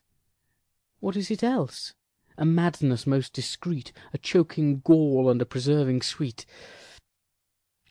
What 1.00 1.16
is 1.16 1.30
it 1.30 1.42
else? 1.42 1.94
A 2.38 2.44
madness 2.44 3.06
most 3.06 3.32
discreet, 3.32 3.92
A 4.12 4.18
choking 4.18 4.80
gall 4.80 5.28
and 5.28 5.42
a 5.42 5.46
preserving 5.46 6.02
sweet. 6.02 6.46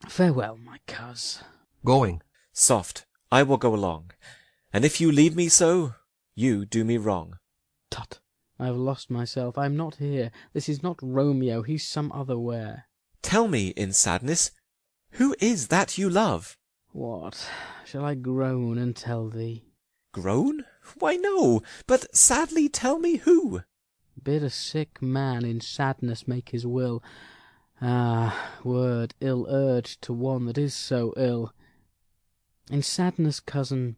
Farewell, 0.08 0.58
my 0.58 0.80
coz. 0.88 1.44
Going. 1.86 2.22
Soft, 2.54 3.06
I 3.32 3.44
will 3.44 3.58
go 3.58 3.76
along, 3.76 4.12
And 4.74 4.84
if 4.86 5.00
you 5.00 5.12
leave 5.12 5.36
me 5.36 5.50
so, 5.50 5.96
you 6.36 6.66
do 6.66 6.84
me 6.84 6.98
wrong. 6.98 7.38
Tut! 7.90 8.21
I 8.62 8.68
have 8.68 8.78
lost 8.78 9.10
myself. 9.10 9.58
I 9.58 9.66
am 9.66 9.76
not 9.76 9.96
here. 9.96 10.30
This 10.54 10.70
is 10.70 10.84
not 10.84 11.00
Romeo. 11.02 11.64
He's 11.64 11.88
some 11.88 12.12
other 12.12 12.38
where. 12.38 12.86
Tell 13.24 13.48
me, 13.48 13.70
in 13.70 13.92
sadness, 13.92 14.52
who 15.14 15.36
is 15.40 15.70
that 15.70 15.98
you 15.98 16.12
love? 16.12 16.60
What? 16.92 17.50
Shall 17.86 18.06
I 18.06 18.14
groan 18.14 18.78
and 18.78 18.96
tell 18.96 19.30
thee? 19.30 19.64
Groan? 20.12 20.66
Why, 21.00 21.16
no. 21.16 21.64
But 21.88 22.16
sadly 22.16 22.70
tell 22.70 23.00
me 23.00 23.16
who. 23.16 23.62
Bid 24.22 24.44
a 24.44 24.52
sick 24.52 25.02
man 25.02 25.44
in 25.44 25.60
sadness 25.60 26.28
make 26.28 26.50
his 26.50 26.68
will. 26.68 27.02
Ah, 27.82 28.60
word 28.64 29.16
ill 29.20 29.48
urged 29.50 30.04
to 30.04 30.14
one 30.14 30.46
that 30.46 30.60
is 30.60 30.76
so 30.76 31.16
ill. 31.18 31.52
In 32.70 32.84
sadness, 32.84 33.40
cousin, 33.40 33.96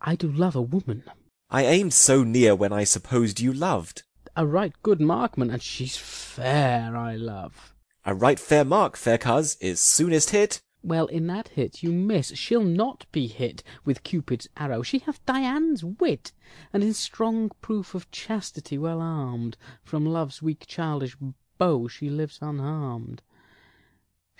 I 0.00 0.16
do 0.16 0.26
love 0.26 0.56
a 0.56 0.60
woman. 0.60 1.04
I 1.50 1.64
aimed 1.64 1.94
so 1.94 2.24
near 2.24 2.54
when 2.54 2.74
I 2.74 2.84
supposed 2.84 3.40
you 3.40 3.54
loved. 3.54 4.02
A 4.36 4.46
right 4.46 4.74
good 4.82 5.00
markman, 5.00 5.50
and 5.50 5.62
she's 5.62 5.96
fair, 5.96 6.94
I 6.94 7.16
love. 7.16 7.74
A 8.04 8.14
right 8.14 8.38
fair 8.38 8.66
mark, 8.66 8.98
fair 8.98 9.16
coz, 9.16 9.56
is 9.58 9.80
soonest 9.80 10.30
hit. 10.30 10.60
Well, 10.82 11.06
in 11.06 11.26
that 11.28 11.48
hit 11.48 11.82
you 11.82 11.90
miss. 11.90 12.36
She'll 12.36 12.62
not 12.62 13.06
be 13.12 13.28
hit 13.28 13.62
with 13.86 14.02
Cupid's 14.02 14.46
arrow. 14.58 14.82
She 14.82 14.98
hath 14.98 15.24
Dian's 15.24 15.82
wit, 15.82 16.32
and 16.70 16.84
in 16.84 16.92
strong 16.92 17.50
proof 17.62 17.94
of 17.94 18.10
chastity 18.10 18.76
well 18.76 19.00
armed, 19.00 19.56
From 19.82 20.04
love's 20.04 20.42
weak 20.42 20.66
childish 20.66 21.16
bow 21.56 21.88
she 21.88 22.10
lives 22.10 22.40
unharmed. 22.42 23.22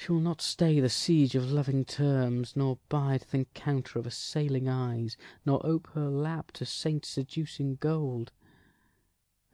She 0.01 0.13
will 0.13 0.21
not 0.21 0.41
stay 0.41 0.79
the 0.79 0.89
siege 0.89 1.35
of 1.35 1.51
loving 1.51 1.85
terms, 1.85 2.55
Nor 2.55 2.79
bide 2.89 3.23
th' 3.23 3.35
encounter 3.35 3.99
of 3.99 4.07
assailing 4.07 4.69
eyes, 4.69 5.17
Nor 5.45 5.61
ope 5.67 5.89
her 5.95 6.09
lap 6.09 6.53
to 6.53 6.65
saint 6.65 7.05
seducing 7.05 7.75
gold. 7.75 8.31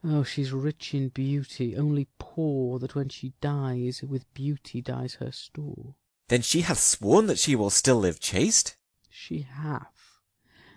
Oh, 0.03 0.21
she's 0.21 0.51
rich 0.51 0.93
in 0.93 1.09
beauty, 1.09 1.75
only 1.75 2.09
poor 2.19 2.77
That 2.77 2.93
when 2.93 3.09
she 3.09 3.33
dies, 3.41 4.03
with 4.03 4.31
beauty 4.35 4.81
dies 4.81 5.15
her 5.15 5.31
store. 5.31 5.95
Then 6.27 6.43
she 6.43 6.61
hath 6.61 6.79
sworn 6.79 7.25
that 7.25 7.39
she 7.39 7.55
will 7.55 7.71
still 7.71 7.97
live 7.97 8.19
chaste? 8.19 8.77
She 9.09 9.39
hath, 9.41 9.94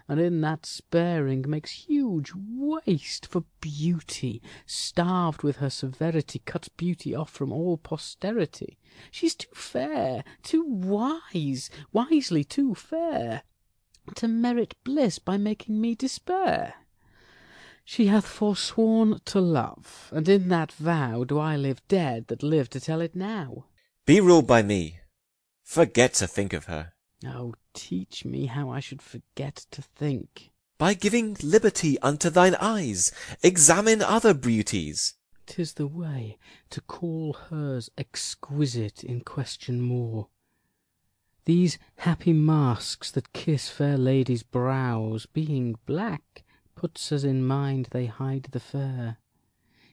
and 0.09 0.19
in 0.19 0.41
that 0.41 0.65
sparing 0.65 1.45
Makes 1.47 1.71
huge 1.71 2.33
waste 2.35 3.27
for 3.27 3.45
beauty, 3.61 4.41
Starved 4.67 5.43
with 5.43 5.57
her 5.57 5.71
severity, 5.71 6.41
Cuts 6.45 6.69
beauty 6.69 7.15
off 7.15 7.31
from 7.31 7.53
all 7.53 7.77
posterity. 7.77 8.79
She's 9.11 9.35
too 9.35 9.53
fair, 9.55 10.25
too 10.43 10.65
wise, 10.65 11.71
wisely 11.93 12.43
too 12.43 12.75
fair, 12.75 13.43
To 14.15 14.29
merit 14.29 14.75
bliss 14.83 15.19
by 15.19 15.37
making 15.37 15.81
me 15.81 15.95
despair. 15.95 16.75
She 17.85 18.07
hath 18.07 18.27
forsworn 18.27 19.21
to 19.27 19.41
love, 19.41 20.11
and 20.13 20.29
in 20.29 20.49
that 20.49 20.73
vow 20.73 21.25
Do 21.25 21.39
I 21.39 21.57
live 21.57 21.87
dead 21.89 22.29
that 22.29 22.43
live 22.43 22.69
to 22.71 22.81
tell 22.81 23.01
it 23.01 23.15
now. 23.15 23.65
Be 24.07 24.21
ruled 24.21 24.47
by 24.47 24.63
me. 24.63 25.01
Forget 25.65 26.15
to 26.15 26.27
think 26.27 26.53
of 26.53 26.65
her. 26.65 26.93
Oh, 27.27 27.55
teach 27.75 28.25
me 28.25 28.47
how 28.47 28.71
I 28.71 28.81
should 28.81 29.03
forget 29.03 29.67
to 29.73 29.83
think. 29.83 30.51
By 30.79 30.95
giving 30.95 31.37
liberty 31.43 31.99
unto 31.99 32.31
thine 32.31 32.55
eyes, 32.55 33.11
examine 33.43 34.01
other 34.03 34.33
beauties. 34.33 35.15
'Tis 35.47 35.73
the 35.73 35.89
way 35.89 36.39
to 36.71 36.81
call 36.81 37.33
hers 37.33 37.91
exquisite 37.99 39.03
in 39.03 39.23
question 39.23 39.81
more. 39.81 40.29
These 41.47 41.79
happy 41.97 42.35
masks 42.35 43.11
that 43.11 43.33
kiss 43.33 43.71
fair 43.71 43.97
ladies' 43.97 44.43
brows, 44.43 45.27
Being 45.27 45.77
black, 45.87 46.45
puts 46.77 47.11
us 47.11 47.25
in 47.25 47.45
mind 47.45 47.89
they 47.91 48.07
hide 48.07 48.45
the 48.53 48.61
fair. 48.61 49.17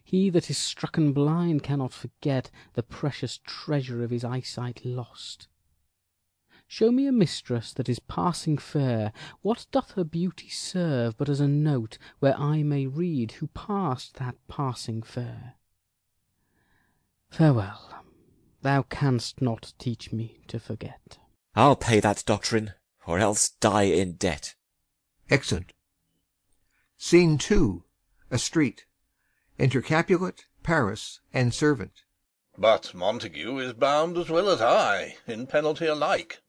He 0.04 0.30
that 0.30 0.52
is 0.52 0.58
strucken 0.58 1.14
blind 1.14 1.64
cannot 1.64 1.94
forget 1.94 2.52
The 2.74 2.84
precious 2.84 3.40
treasure 3.40 4.04
of 4.04 4.12
his 4.12 4.24
eyesight 4.24 4.86
lost. 4.86 5.48
Show 6.68 6.92
me 6.92 7.08
a 7.08 7.12
mistress 7.12 7.74
that 7.74 7.88
is 7.88 8.00
passing 8.00 8.58
fair, 8.58 9.14
What 9.42 9.68
doth 9.72 9.92
her 9.92 10.04
beauty 10.04 10.50
serve 10.50 11.16
but 11.18 11.30
as 11.30 11.40
a 11.40 11.48
note 11.48 11.98
Where 12.20 12.36
I 12.38 12.64
may 12.64 12.88
read 12.88 13.34
who 13.34 13.48
passed 13.48 14.16
that 14.16 14.36
passing 14.48 15.04
fair? 15.04 15.56
Farewell, 17.30 18.04
thou 18.62 18.82
canst 18.84 19.42
not 19.42 19.74
teach 19.78 20.12
me 20.12 20.42
to 20.48 20.60
forget. 20.60 21.20
I'll 21.56 21.76
pay 21.76 22.00
that 22.00 22.24
doctrine, 22.26 22.74
or 23.06 23.20
else 23.20 23.50
die 23.50 23.84
in 23.84 24.14
debt. 24.14 24.56
Exeunt. 25.30 25.72
Scene 26.98 27.40
II. 27.50 27.84
A 28.32 28.38
street. 28.38 28.86
Enter 29.60 29.82
Capulet, 29.82 30.46
Paris, 30.64 31.20
and 31.34 31.54
Servant. 31.54 32.04
But 32.58 32.94
Montague 32.94 33.58
is 33.60 33.74
bound 33.74 34.18
as 34.18 34.30
well 34.30 34.50
as 34.50 34.62
I, 34.62 35.18
in 35.28 35.46
penalty 35.46 35.86
alike. 35.86 36.42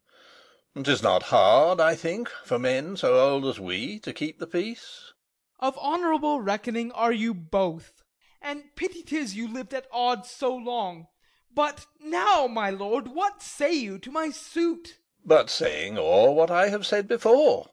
'Tis 0.85 1.03
not 1.03 1.23
hard, 1.23 1.81
I 1.81 1.95
think, 1.95 2.29
for 2.45 2.59
men 2.59 2.99
so 2.99 3.19
old 3.19 3.47
as 3.47 3.59
we 3.59 3.99
to 4.01 4.13
keep 4.13 4.39
the 4.39 4.47
peace. 4.47 5.15
Of 5.59 5.79
honourable 5.79 6.43
reckoning 6.43 6.93
are 6.93 7.15
you 7.15 7.33
both, 7.33 8.03
and 8.43 8.77
pity 8.77 9.03
'tis 9.03 9.35
you 9.35 9.51
lived 9.51 9.73
at 9.73 9.89
odds 9.91 10.31
so 10.31 10.55
long. 10.55 11.07
But 11.51 11.87
now, 11.99 12.47
my 12.47 12.69
lord, 12.69 13.09
what 13.09 13.41
say 13.41 13.73
you 13.73 13.99
to 14.01 14.11
my 14.11 14.29
suit? 14.29 14.99
But 15.25 15.49
saying 15.49 15.97
o'er 15.97 16.33
what 16.33 16.51
I 16.51 16.69
have 16.69 16.85
said 16.85 17.09
before. 17.09 17.71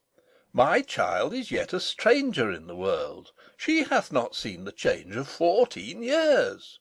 My 0.53 0.81
child 0.81 1.33
is 1.33 1.51
yet 1.51 1.73
a 1.73 1.81
stranger 1.81 2.53
in 2.53 2.67
the 2.67 2.75
world. 2.75 3.33
She 3.57 3.83
hath 3.83 4.13
not 4.13 4.33
seen 4.33 4.63
the 4.63 4.71
change 4.71 5.17
of 5.17 5.27
fourteen 5.27 6.03
years. 6.03 6.79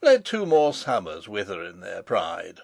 Let 0.00 0.24
two 0.24 0.46
more 0.46 0.72
summers 0.72 1.28
wither 1.28 1.62
in 1.62 1.80
their 1.80 2.02
pride, 2.02 2.62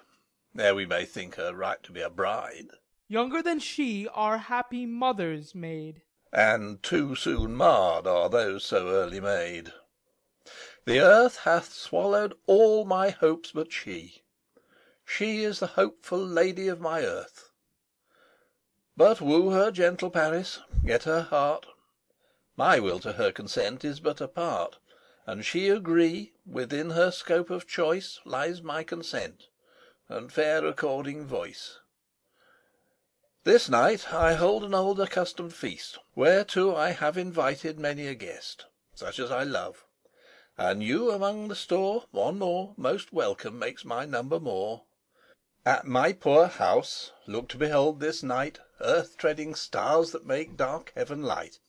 ere 0.57 0.75
we 0.75 0.87
may 0.87 1.05
think 1.05 1.35
her 1.35 1.55
right 1.55 1.83
to 1.83 1.93
be 1.93 2.01
a 2.01 2.09
bride. 2.09 2.69
Younger 3.09 3.43
than 3.43 3.59
she 3.59 4.09
are 4.09 4.39
happy 4.39 4.87
mothers 4.87 5.55
made. 5.55 6.03
And 6.33 6.83
too 6.83 7.15
soon 7.15 7.55
marred 7.55 8.07
are 8.07 8.29
those 8.29 8.65
so 8.65 8.89
early 8.89 9.21
made. 9.21 9.73
The 10.85 11.01
earth 11.01 11.39
hath 11.39 11.73
swallowed 11.73 12.35
all 12.47 12.85
my 12.85 13.11
hopes 13.11 13.53
but 13.53 13.73
she. 13.73 14.23
She 15.05 15.43
is 15.43 15.61
the 15.61 15.69
hopeful 15.69 16.25
lady 16.25 16.69
of 16.69 16.81
my 16.81 17.03
earth. 17.03 17.51
But 18.97 19.21
woo 19.21 19.51
her, 19.51 19.71
gentle 19.71 20.11
Paris, 20.11 20.61
get 20.85 21.05
her 21.05 21.23
heart. 21.23 21.67
My 22.57 22.79
will 22.79 23.01
to 23.01 23.15
her 23.15 23.33
consent 23.33 23.85
is 23.85 24.01
but 24.01 24.21
a 24.21 24.29
part, 24.29 24.79
And 25.27 25.45
she 25.45 25.69
agree, 25.69 26.33
within 26.47 26.91
her 26.91 27.11
scope 27.11 27.51
of 27.51 27.67
choice 27.67 28.21
Lies 28.25 28.63
my 28.63 28.85
consent, 28.85 29.49
and 30.07 30.31
fair 30.31 30.67
according 30.67 31.27
voice. 31.27 31.79
This 33.45 33.71
night 33.71 34.13
I 34.13 34.35
hold 34.35 34.63
an 34.63 34.75
old 34.75 35.01
accustomed 35.01 35.55
feast, 35.55 35.99
Whereto 36.15 36.77
I 36.77 36.91
have 36.91 37.17
invited 37.17 37.79
many 37.79 38.07
a 38.07 38.15
guest, 38.15 38.67
Such 38.95 39.19
as 39.19 39.31
I 39.31 39.45
love; 39.45 39.87
and 40.59 40.83
you 40.83 41.11
among 41.11 41.49
the 41.49 41.57
store, 41.57 42.05
One 42.11 42.39
more, 42.39 42.75
most 42.77 43.15
welcome 43.15 43.59
makes 43.59 43.83
my 43.83 44.05
number 44.05 44.39
more. 44.39 44.85
At 45.65 45.87
my 45.87 46.13
poor 46.13 46.49
house 46.49 47.13
look 47.27 47.49
to 47.49 47.57
behold 47.57 48.01
this 48.01 48.23
night 48.23 48.59
Earth 48.83 49.17
treading 49.17 49.55
stars 49.55 50.11
that 50.11 50.27
make 50.27 50.59
dark 50.59 50.93
heaven 50.95 51.23
light; 51.23 51.61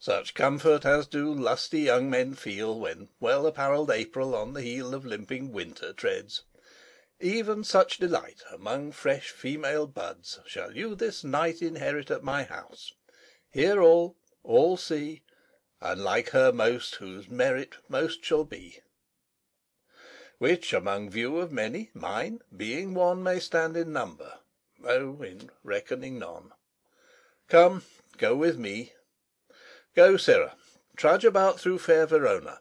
Such 0.00 0.34
comfort 0.34 0.84
as 0.84 1.06
do 1.06 1.32
lusty 1.32 1.82
young 1.82 2.10
men 2.10 2.34
feel 2.34 2.76
When 2.76 3.10
well 3.20 3.46
apparelled 3.46 3.92
April 3.92 4.34
on 4.34 4.54
the 4.54 4.62
heel 4.62 4.94
Of 4.94 5.06
limping 5.06 5.52
Winter 5.52 5.92
treads; 5.92 6.42
even 7.20 7.64
such 7.64 7.98
delight 7.98 8.42
Among 8.52 8.92
fresh 8.92 9.30
female 9.30 9.86
buds 9.86 10.38
shall 10.46 10.76
you 10.76 10.94
this 10.94 11.24
night 11.24 11.62
Inherit 11.62 12.10
at 12.10 12.22
my 12.22 12.44
house, 12.44 12.92
hear 13.50 13.80
all, 13.80 14.16
all 14.42 14.76
see, 14.76 15.22
And 15.80 16.02
like 16.02 16.30
her 16.30 16.52
most 16.52 16.96
whose 16.96 17.28
merit 17.28 17.76
most 17.88 18.24
shall 18.24 18.44
be 18.44 18.80
which 20.38 20.72
among 20.72 21.10
view 21.10 21.38
of 21.38 21.50
many, 21.50 21.90
mine, 21.94 22.40
being 22.56 22.94
one, 22.94 23.22
May 23.22 23.40
stand 23.40 23.76
in 23.76 23.92
number, 23.92 24.38
though 24.80 25.20
in 25.22 25.50
reckoning 25.64 26.18
none. 26.18 26.52
Come, 27.48 27.82
go 28.18 28.36
with 28.36 28.56
me. 28.56 28.92
Go, 29.96 30.16
Sirrah, 30.16 30.54
trudge 30.96 31.24
about 31.24 31.58
through 31.58 31.78
fair 31.78 32.06
Verona. 32.06 32.60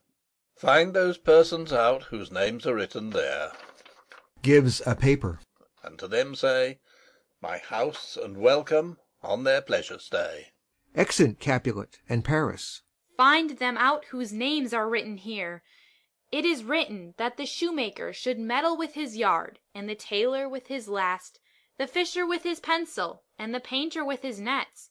Find 0.55 0.93
those 0.93 1.19
persons 1.19 1.71
out 1.71 2.03
whose 2.03 2.31
names 2.31 2.65
are 2.65 2.73
written 2.73 3.11
there, 3.11 3.51
Gives 4.41 4.82
a 4.86 4.96
paper. 4.96 5.39
And 5.84 5.98
to 6.00 6.08
them 6.08 6.36
say, 6.36 6.79
My 7.41 7.58
house 7.58 8.17
and 8.22 8.38
welcome 8.38 8.98
on 9.22 9.44
their 9.44 9.62
pleasure 9.62 10.00
stay. 10.00 10.48
Exeunt 10.96 11.39
Capulet 11.39 12.00
and 12.08 12.24
Paris. 12.24 12.82
Find 13.17 13.58
them 13.58 13.77
out 13.77 14.06
whose 14.06 14.32
names 14.32 14.74
are 14.74 14.88
written 14.88 15.17
here. 15.17 15.63
It 16.32 16.46
is 16.46 16.63
written 16.63 17.13
that 17.17 17.38
the 17.38 17.46
shoemaker 17.46 18.13
should 18.13 18.38
meddle 18.38 18.77
with 18.77 18.94
his 18.94 19.17
yard, 19.17 19.60
and 19.74 19.89
the 19.89 19.96
tailor 19.96 20.48
with 20.48 20.67
his 20.67 20.88
last, 20.88 21.39
the 21.77 21.88
fisher 21.88 22.25
with 22.25 22.44
his 22.44 22.60
pencil, 22.60 23.24
and 23.39 23.56
the 23.56 23.60
painter 23.60 24.03
with 24.03 24.22
his 24.22 24.39
nets. 24.39 24.89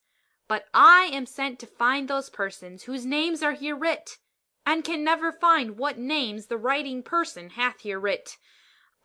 But 0.49 0.65
I 0.73 1.11
am 1.13 1.26
sent 1.26 1.59
to 1.61 1.67
find 1.67 2.09
those 2.09 2.30
persons 2.30 2.85
whose 2.85 3.04
names 3.04 3.43
are 3.43 3.52
here 3.52 3.76
writ, 3.76 4.19
and 4.65 4.82
can 4.85 5.04
never 5.04 5.30
find 5.30 5.78
what 5.78 5.99
names 5.99 6.47
the 6.47 6.59
writing 6.59 7.02
person 7.02 7.50
hath 7.50 7.80
here 7.80 8.00
writ. 8.00 8.37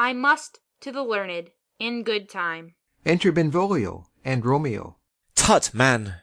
I 0.02 0.14
must 0.14 0.62
to 0.80 0.92
the 0.92 1.04
learned 1.04 1.52
in 1.78 2.02
good 2.02 2.28
time. 2.28 2.74
Enter 3.06 3.32
Benvolio 3.32 4.08
and 4.26 4.44
Romeo. 4.44 4.98
Tut, 5.36 5.76
man! 5.76 6.16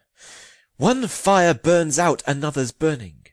One 0.78 1.06
fire 1.06 1.54
burns 1.54 1.96
out 1.96 2.24
another's 2.26 2.72
burning. 2.72 3.26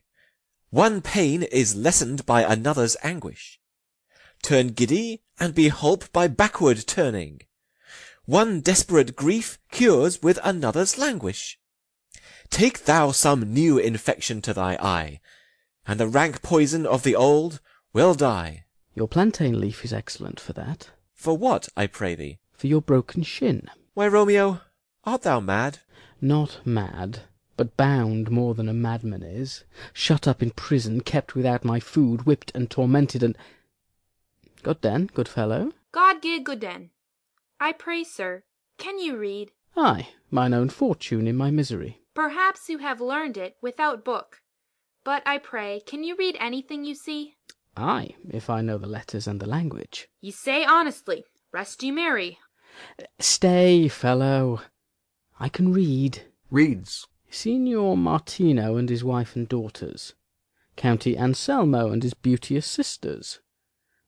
One 0.69 1.01
pain 1.01 1.41
is 1.41 1.75
lessened 1.75 2.27
by 2.27 2.43
another's 2.43 2.95
anguish. 3.01 3.59
Turn 4.43 4.67
giddy, 4.67 5.23
and 5.39 5.55
be 5.55 5.69
holp 5.69 6.13
by 6.13 6.27
backward 6.27 6.85
turning. 6.85 7.41
One 8.25 8.61
desperate 8.61 9.15
grief 9.15 9.57
cures 9.71 10.21
with 10.21 10.37
another's 10.43 10.95
languish. 10.95 11.57
Take 12.51 12.85
thou 12.85 13.09
some 13.09 13.51
new 13.51 13.79
infection 13.79 14.43
to 14.43 14.53
thy 14.53 14.75
eye, 14.75 15.21
And 15.87 15.99
the 15.99 16.07
rank 16.07 16.43
poison 16.43 16.85
of 16.85 17.01
the 17.01 17.15
old 17.15 17.61
will 17.93 18.13
die. 18.13 18.64
Your 18.95 19.07
plantain 19.07 19.59
leaf 19.59 19.85
is 19.85 19.93
excellent 19.93 20.39
for 20.39 20.53
that. 20.53 20.89
For 21.13 21.37
what, 21.37 21.69
I 21.77 21.85
pray 21.85 22.15
thee? 22.15 22.39
For 22.53 22.65
your 22.65 22.81
broken 22.81 23.21
shin. 23.21 23.69
Why, 23.93 24.07
Romeo, 24.07 24.61
art 25.03 25.21
thou 25.21 25.39
mad? 25.39 25.79
Not 26.19 26.65
mad 26.65 27.19
but 27.57 27.77
bound 27.77 28.29
more 28.29 28.53
than 28.53 28.67
a 28.67 28.73
madman 28.73 29.23
is, 29.23 29.63
shut 29.93 30.27
up 30.27 30.43
in 30.43 30.51
prison, 30.51 31.01
kept 31.01 31.35
without 31.35 31.63
my 31.63 31.79
food, 31.79 32.25
whipped 32.25 32.51
and 32.53 32.69
tormented, 32.69 33.23
and 33.23 33.37
God 34.61 34.81
den, 34.81 35.09
good 35.13 35.27
fellow. 35.27 35.71
God 35.91 36.21
give 36.21 36.43
good 36.43 36.59
den. 36.59 36.89
I 37.59 37.71
pray, 37.71 38.03
sir, 38.03 38.43
can 38.77 38.99
you 38.99 39.17
read? 39.17 39.51
Ay, 39.77 40.09
mine 40.29 40.53
own 40.53 40.69
fortune 40.69 41.27
in 41.27 41.37
my 41.37 41.49
misery. 41.49 42.01
Perhaps 42.13 42.69
you 42.69 42.79
have 42.79 42.99
learned 42.99 43.37
it 43.37 43.55
without 43.61 44.03
book. 44.03 44.41
But 45.03 45.23
I 45.25 45.37
pray, 45.37 45.81
can 45.85 46.03
you 46.03 46.15
read 46.15 46.35
anything 46.39 46.83
you 46.83 46.95
see? 46.95 47.35
Ay, 47.77 48.15
if 48.29 48.49
I 48.49 48.61
know 48.61 48.77
the 48.77 48.87
letters 48.87 49.27
and 49.27 49.39
the 49.39 49.47
language. 49.47 50.07
You 50.21 50.31
say 50.31 50.63
honestly, 50.63 51.25
rest 51.51 51.83
you 51.83 51.93
merry. 51.93 52.39
Stay, 53.19 53.87
fellow. 53.87 54.61
I 55.39 55.49
can 55.49 55.73
read. 55.73 56.23
Reads. 56.49 57.07
Signor 57.29 57.97
Martino 57.97 58.77
and 58.77 58.89
his 58.89 59.03
wife 59.03 59.35
and 59.35 59.49
daughters, 59.49 60.13
County 60.77 61.17
Anselmo 61.17 61.91
and 61.91 62.01
his 62.01 62.13
beauteous 62.13 62.65
sisters, 62.65 63.41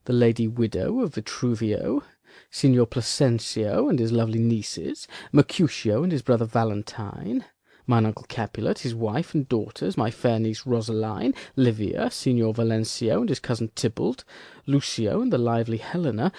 the 0.06 0.14
lady 0.14 0.48
widow 0.48 1.02
of 1.02 1.16
Vitruvio, 1.16 2.04
Signor 2.50 2.86
Placentio 2.86 3.90
and 3.90 4.00
his 4.00 4.14
lovely 4.14 4.40
nieces, 4.40 5.10
Mercutio 5.34 6.04
and 6.04 6.12
his 6.14 6.22
brother 6.22 6.46
Valentine, 6.46 7.44
mine 7.88 8.06
uncle 8.06 8.26
Capulet, 8.28 8.80
his 8.80 8.94
wife 8.94 9.34
and 9.34 9.48
daughters, 9.48 9.98
my 9.98 10.12
fair 10.12 10.40
niece 10.40 10.66
Rosaline, 10.66 11.34
Livia, 11.56 12.12
Signor 12.12 12.54
Valentio 12.54 13.22
and 13.22 13.30
his 13.30 13.40
cousin 13.40 13.72
Tybalt, 13.76 14.24
Lucio 14.66 15.22
and 15.22 15.32
the 15.32 15.38
lively 15.38 15.78
Helena, 15.78 16.32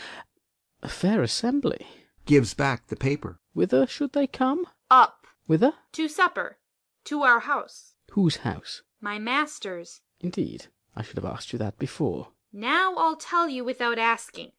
a 0.83 0.89
fair 0.89 1.23
assembly. 1.23 1.87
Gives 2.27 2.55
back 2.55 2.89
the 2.89 2.97
paper. 2.97 3.41
Whither 3.55 3.87
should 3.87 4.13
they 4.13 4.27
come? 4.27 4.67
Up. 4.91 5.27
Whither? 5.47 5.73
To 5.93 6.09
supper. 6.09 6.59
To 7.05 7.23
our 7.23 7.41
house. 7.41 7.95
Whose 8.13 8.37
house? 8.37 8.83
My 9.01 9.19
master's. 9.19 10.03
Indeed, 10.21 10.67
I 10.95 11.03
should 11.03 11.17
have 11.17 11.25
asked 11.25 11.53
you 11.53 11.59
that 11.59 11.79
before. 11.79 12.29
Now 12.53 12.95
I'll 12.97 13.17
tell 13.17 13.49
you 13.49 13.65
without 13.65 13.99
asking. 13.99 14.53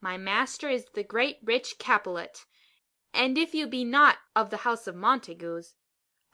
My 0.00 0.16
master 0.16 0.68
is 0.68 0.86
the 0.94 1.04
great 1.04 1.36
rich 1.44 1.76
Capulet, 1.78 2.44
and 3.14 3.38
if 3.38 3.54
you 3.54 3.66
be 3.66 3.84
not 3.84 4.16
of 4.34 4.50
the 4.50 4.58
house 4.58 4.86
of 4.86 4.96
Montagues, 4.96 5.74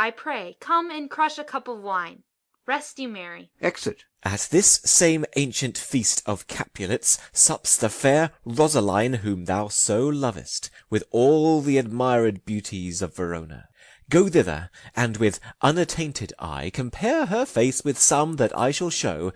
I 0.01 0.13
pray 0.13 0.57
come 0.61 0.93
and 0.93 1.11
crush 1.11 1.39
a 1.39 1.45
cup 1.45 1.67
of 1.67 1.81
wine. 1.81 2.23
Rest 2.67 3.01
you 3.01 3.09
merry. 3.09 3.51
Exit. 3.61 4.05
At 4.23 4.49
this 4.51 4.81
same 4.85 5.25
ancient 5.35 5.77
feast 5.77 6.23
of 6.25 6.47
Capulets 6.47 7.19
sups 7.33 7.77
the 7.77 7.89
fair 7.89 8.31
Rosaline 8.45 9.15
whom 9.15 9.47
thou 9.47 9.69
so 9.69 10.07
lovest, 10.07 10.71
with 10.89 11.03
all 11.11 11.61
the 11.61 11.79
admired 11.79 12.45
beauties 12.45 13.03
of 13.03 13.17
Verona. 13.17 13.69
Go 14.09 14.29
thither, 14.29 14.71
and 14.95 15.17
with 15.17 15.41
unattainted 15.63 16.33
eye 16.39 16.71
Compare 16.73 17.27
her 17.27 17.45
face 17.45 17.83
with 17.83 17.99
some 17.99 18.37
that 18.37 18.57
I 18.57 18.71
shall 18.71 18.91
show, 18.91 19.33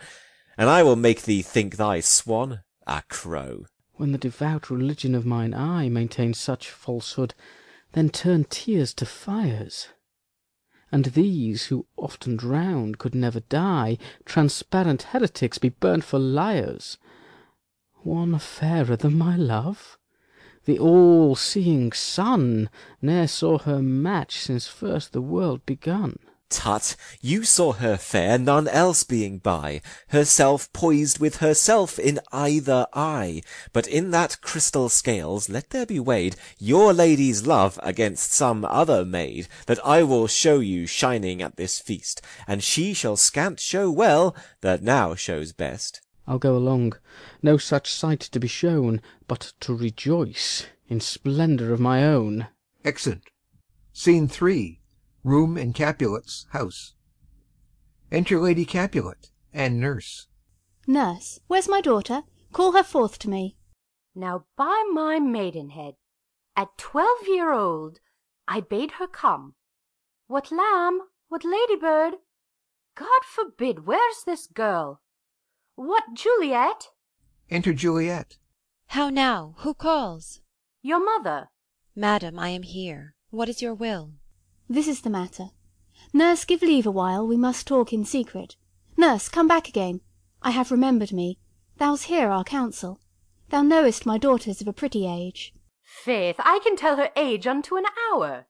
And 0.57 0.71
I 0.71 0.83
will 0.83 0.97
make 0.97 1.23
thee 1.23 1.43
think 1.43 1.77
thy 1.77 2.01
swan 2.01 2.63
a 2.87 3.03
crow. 3.09 3.67
When 3.95 4.13
the 4.13 4.19
devout 4.19 4.71
religion 4.71 5.15
of 5.15 5.27
mine 5.27 5.55
eye 5.55 5.89
Maintains 5.89 6.39
such 6.39 6.71
falsehood, 6.71 7.35
then 7.93 8.11
turn 8.11 8.45
tears 8.45 8.95
to 8.95 9.07
fires; 9.07 9.89
And 10.93 11.07
these, 11.07 11.67
who 11.67 11.87
often 11.97 12.37
drowned, 12.37 12.99
could 12.99 13.15
never 13.15 13.41
die, 13.41 13.97
Transparent 14.27 15.03
heretics, 15.03 15.57
be 15.57 15.71
burnt 15.71 16.05
for 16.05 16.19
liars. 16.19 16.99
One 18.03 18.39
fairer 18.39 18.97
than 18.97 19.17
my 19.17 19.37
love? 19.37 19.99
The 20.67 20.79
all 20.79 21.35
seeing 21.35 21.93
sun 21.93 22.69
Ne'er 23.01 23.27
saw 23.27 23.59
her 23.59 23.83
match 23.83 24.39
since 24.39 24.69
first 24.69 25.13
the 25.13 25.23
world 25.23 25.65
begun. 25.65 26.19
Tut! 26.53 26.97
you 27.23 27.45
saw 27.45 27.73
her 27.73 27.97
fair, 27.97 28.37
none 28.37 28.69
else 28.69 29.05
being 29.05 29.39
by, 29.39 29.81
Herself 30.09 30.71
poised 30.75 31.19
with 31.19 31.37
herself 31.37 31.99
in 31.99 32.21
either 32.31 32.87
eye; 32.93 33.41
But 33.73 33.87
in 33.87 34.11
that 34.11 34.39
crystal 34.43 34.91
scales 34.91 35.49
let 35.49 35.71
there 35.71 35.87
be 35.87 35.99
weighed 35.99 36.37
Your 36.59 36.93
lady's 36.93 37.47
love 37.47 37.81
against 37.83 38.35
some 38.35 38.67
other 38.67 39.03
maid, 39.03 39.49
That 39.65 39.83
I 39.83 40.03
will 40.03 40.27
show 40.27 40.61
you 40.61 40.87
shining 40.87 41.41
at 41.41 41.57
this 41.57 41.79
feast, 41.79 42.21
And 42.47 42.63
she 42.63 42.93
shall 42.93 43.17
scant 43.17 43.59
show 43.59 43.91
well 43.91 44.37
that 44.61 44.83
now 44.83 45.15
shows 45.15 45.55
best. 45.55 46.03
I'll 46.27 46.39
go 46.39 46.55
along. 46.55 46.93
No 47.43 47.57
such 47.57 47.91
sight 47.91 48.21
to 48.21 48.39
be 48.39 48.47
shown, 48.47 49.01
But 49.27 49.55
to 49.61 49.75
rejoice 49.75 50.67
in 50.87 51.01
splendour 51.01 51.73
of 51.73 51.81
my 51.81 52.05
own. 52.05 52.49
[Exit. 52.85 53.23
Scene 53.95 54.31
III. 54.31 54.82
Room 55.25 55.57
in 55.57 55.73
Capulet's 55.73 56.47
house. 56.51 56.95
Enter 58.11 58.41
Lady 58.41 58.65
Capulet 58.65 59.31
and 59.53 59.79
Nurse. 59.79 60.27
Nurse, 60.87 61.39
where's 61.47 61.69
my 61.69 61.81
daughter? 61.81 62.23
Call 62.53 62.73
her 62.73 62.83
forth 62.83 63.19
to 63.21 63.31
me. 63.31 63.57
Now 64.15 64.45
by 64.57 64.85
my 64.93 65.21
maidenhead, 65.21 65.95
at 66.57 66.77
twelve 66.77 67.29
year 67.29 67.53
old, 67.53 68.01
I 68.49 68.61
bade 68.61 68.93
her 68.93 69.07
come. 69.07 69.55
What 70.27 70.51
lamb? 70.51 71.03
What 71.29 71.45
ladybird? 71.45 72.15
God 72.95 73.25
forbid, 73.25 73.87
where's 73.87 74.25
this 74.27 74.47
girl? 74.47 75.01
What, 75.77 76.03
Juliet? 76.15 76.89
Enter 77.49 77.73
Juliet. 77.73 78.37
How 78.89 79.09
now? 79.09 79.55
Who 79.59 79.73
calls? 79.73 80.41
Your 80.83 81.03
mother. 81.03 81.49
Madam, 81.97 82.39
I 82.39 82.49
am 82.49 82.63
here. 82.63 83.15
What 83.31 83.49
is 83.49 83.63
your 83.63 83.73
will? 83.73 84.13
This 84.73 84.89
is 84.89 85.03
the 85.03 85.11
matter. 85.11 85.51
Nurse, 86.15 86.47
give 86.47 86.63
leave 86.63 86.87
awhile, 86.87 87.27
we 87.27 87.37
must 87.37 87.67
talk 87.67 87.93
in 87.93 88.07
secret. 88.07 88.57
Nurse, 88.97 89.29
come 89.29 89.47
back 89.47 89.69
again. 89.69 90.01
I 90.41 90.51
have 90.53 90.71
remembered 90.71 91.13
me. 91.13 91.39
Thou's 91.79 92.05
hear 92.05 92.31
our 92.31 92.43
counsel. 92.43 92.99
Thou 93.51 93.61
knowest 93.61 94.07
my 94.07 94.17
daughter's 94.17 94.63
of 94.63 94.69
a 94.69 94.73
pretty 94.73 95.07
age. 95.07 95.53
Faith, 95.83 96.37
I 96.39 96.59
can 96.63 96.75
tell 96.75 96.97
her 96.97 97.11
age 97.17 97.47
unto 97.47 97.77
an 97.77 97.85
hour. 98.11 98.47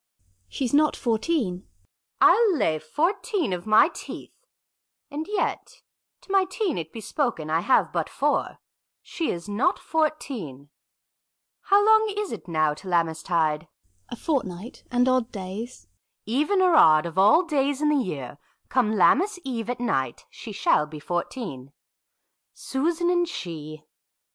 She's 0.48 0.72
not 0.72 0.94
fourteen. 0.94 1.64
I'll 2.20 2.56
lay 2.56 2.78
fourteen 2.78 3.52
of 3.52 3.66
my 3.66 3.90
teeth. 3.92 4.30
And 5.10 5.26
yet, 5.28 5.80
to 6.20 6.30
my 6.30 6.44
teen 6.48 6.78
it 6.78 6.92
be 6.92 7.00
spoken, 7.00 7.50
I 7.50 7.62
have 7.62 7.92
but 7.92 8.08
four. 8.08 8.58
She 9.02 9.32
is 9.32 9.48
not 9.48 9.80
fourteen. 9.80 10.68
How 11.62 11.84
long 11.84 12.14
is 12.16 12.30
it 12.30 12.46
now 12.46 12.74
to 12.74 12.86
Lammastide? 12.86 13.66
A 14.08 14.14
fortnight, 14.14 14.84
and 14.88 15.08
odd 15.08 15.32
days. 15.32 15.88
Even 16.26 16.60
or 16.60 16.74
odd 16.74 17.06
of 17.06 17.18
all 17.18 17.44
days 17.44 17.82
in 17.82 17.88
the 17.88 17.96
year, 17.96 18.38
come 18.68 18.92
Lammas 18.92 19.38
Eve 19.44 19.70
at 19.70 19.80
night, 19.80 20.24
she 20.30 20.52
shall 20.52 20.86
be 20.86 21.00
fourteen. 21.00 21.72
Susan 22.54 23.10
and 23.10 23.28
she, 23.28 23.82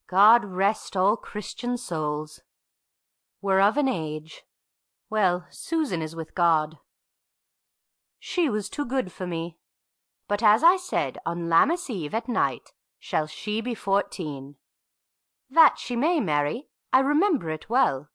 God 0.08 0.43
rest 0.43 0.97
all 0.97 1.15
Christian 1.15 1.78
souls, 1.78 2.41
were 3.41 3.62
of 3.62 3.78
an 3.78 3.88
age 3.88 4.43
well, 5.10 5.47
Susan 5.50 6.02
is 6.02 6.15
with 6.15 6.36
God. 6.36 6.78
She 8.19 8.50
was 8.50 8.69
too 8.69 8.86
good 8.86 9.12
for 9.12 9.26
me. 9.26 9.58
But 10.28 10.43
as 10.43 10.63
I 10.63 10.76
said, 10.76 11.17
on 11.26 11.47
Lammas 11.47 11.89
Eve 11.89 12.13
at 12.13 12.28
night 12.28 12.73
shall 13.00 13.28
she 13.28 13.62
be 13.62 13.73
fourteen. 13.73 14.56
That 15.50 15.78
she 15.78 15.95
may, 15.95 16.19
Mary, 16.19 16.67
I 16.91 17.00
remember 17.00 17.50
it 17.50 17.69
well. 17.69 18.10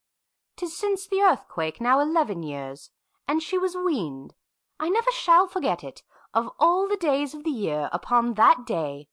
'Tis 0.57 0.77
since 0.77 1.07
the 1.07 1.23
earthquake 1.23 1.81
now 1.81 1.99
eleven 1.99 2.43
years, 2.43 2.91
and 3.27 3.43
she 3.43 3.59
was 3.59 3.77
weaned. 3.77 4.35
I 4.81 4.89
never 4.89 5.11
shall 5.13 5.47
forget 5.47 5.85
it, 5.85 6.03
of 6.35 6.51
all 6.59 6.89
the 6.89 6.97
days 6.97 7.35
of 7.35 7.45
the 7.45 7.51
year, 7.51 7.89
upon 7.93 8.35
that 8.35 8.67
day, 8.67 9.09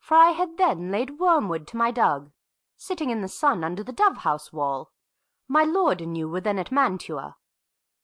for 0.00 0.16
I 0.16 0.30
had 0.30 0.58
then 0.58 0.90
laid 0.90 1.18
wormwood 1.20 1.66
to 1.68 1.76
my 1.76 1.90
dug, 1.90 2.32
sitting 2.76 3.10
in 3.10 3.20
the 3.20 3.28
sun 3.28 3.62
under 3.62 3.84
the 3.84 3.92
dove-house 3.92 4.52
wall. 4.52 4.92
My 5.46 5.62
lord 5.62 6.00
and 6.00 6.16
you 6.16 6.28
were 6.28 6.40
then 6.40 6.58
at 6.58 6.72
Mantua. 6.72 7.36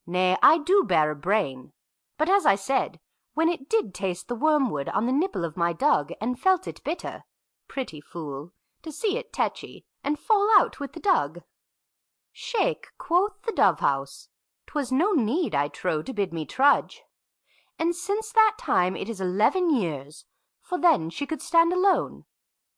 Nay, 0.07 0.37
I 0.43 0.59
do 0.59 0.85
bear 0.85 1.11
a 1.11 1.17
brain. 1.17 1.73
But 2.17 2.29
as 2.29 2.47
I 2.47 2.55
said, 2.55 3.01
when 3.35 3.49
it 3.49 3.69
did 3.69 3.95
taste 3.95 4.29
the 4.29 4.35
wormwood 4.35 4.89
on 4.89 5.07
the 5.07 5.13
nipple 5.13 5.45
of 5.45 5.57
my 5.57 5.73
dug, 5.73 6.13
and 6.21 6.39
felt 6.39 6.67
it 6.67 6.85
bitter, 6.85 7.25
pretty 7.69 8.01
fool, 8.01 8.53
to 8.83 8.93
see 8.93 9.17
it 9.17 9.33
tetchy, 9.33 9.85
and 10.05 10.19
fall 10.19 10.49
out 10.59 10.79
with 10.79 10.93
the 10.93 11.01
dug. 11.01 11.43
Shake, 12.33 12.89
quoth 12.99 13.43
the 13.45 13.53
dove-house, 13.53 14.29
'twas 14.69 14.93
no 14.93 15.13
need, 15.13 15.55
I 15.55 15.69
trow, 15.69 16.03
to 16.03 16.13
bid 16.13 16.31
me 16.31 16.45
trudge. 16.45 17.03
And 17.79 17.97
since 17.97 18.31
that 18.33 18.57
time 18.59 18.97
it 18.97 19.09
is 19.09 19.19
eleven 19.19 19.71
years, 19.75 20.27
for 20.61 20.79
then 20.79 21.09
she 21.09 21.25
could 21.25 21.41
stand 21.41 21.73
alone. 21.73 22.25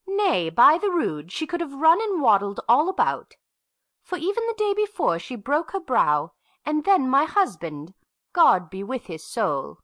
Nay, 0.07 0.50
by 0.50 0.79
the 0.79 0.90
rood, 0.90 1.33
she 1.33 1.48
could 1.48 1.61
have 1.61 1.74
run 1.74 2.00
and 2.00 2.22
waddled 2.22 2.61
all 2.68 2.88
about. 2.88 3.35
For 4.05 4.16
even 4.16 4.46
the 4.46 4.55
day 4.57 4.72
before 4.72 5.18
she 5.18 5.35
broke 5.35 5.72
her 5.72 5.81
brow, 5.81 6.33
and 6.64 6.85
then 6.85 7.09
my 7.09 7.24
husband, 7.24 7.94
God 8.33 8.70
be 8.70 8.85
with 8.85 9.07
his 9.07 9.26
soul, 9.26 9.79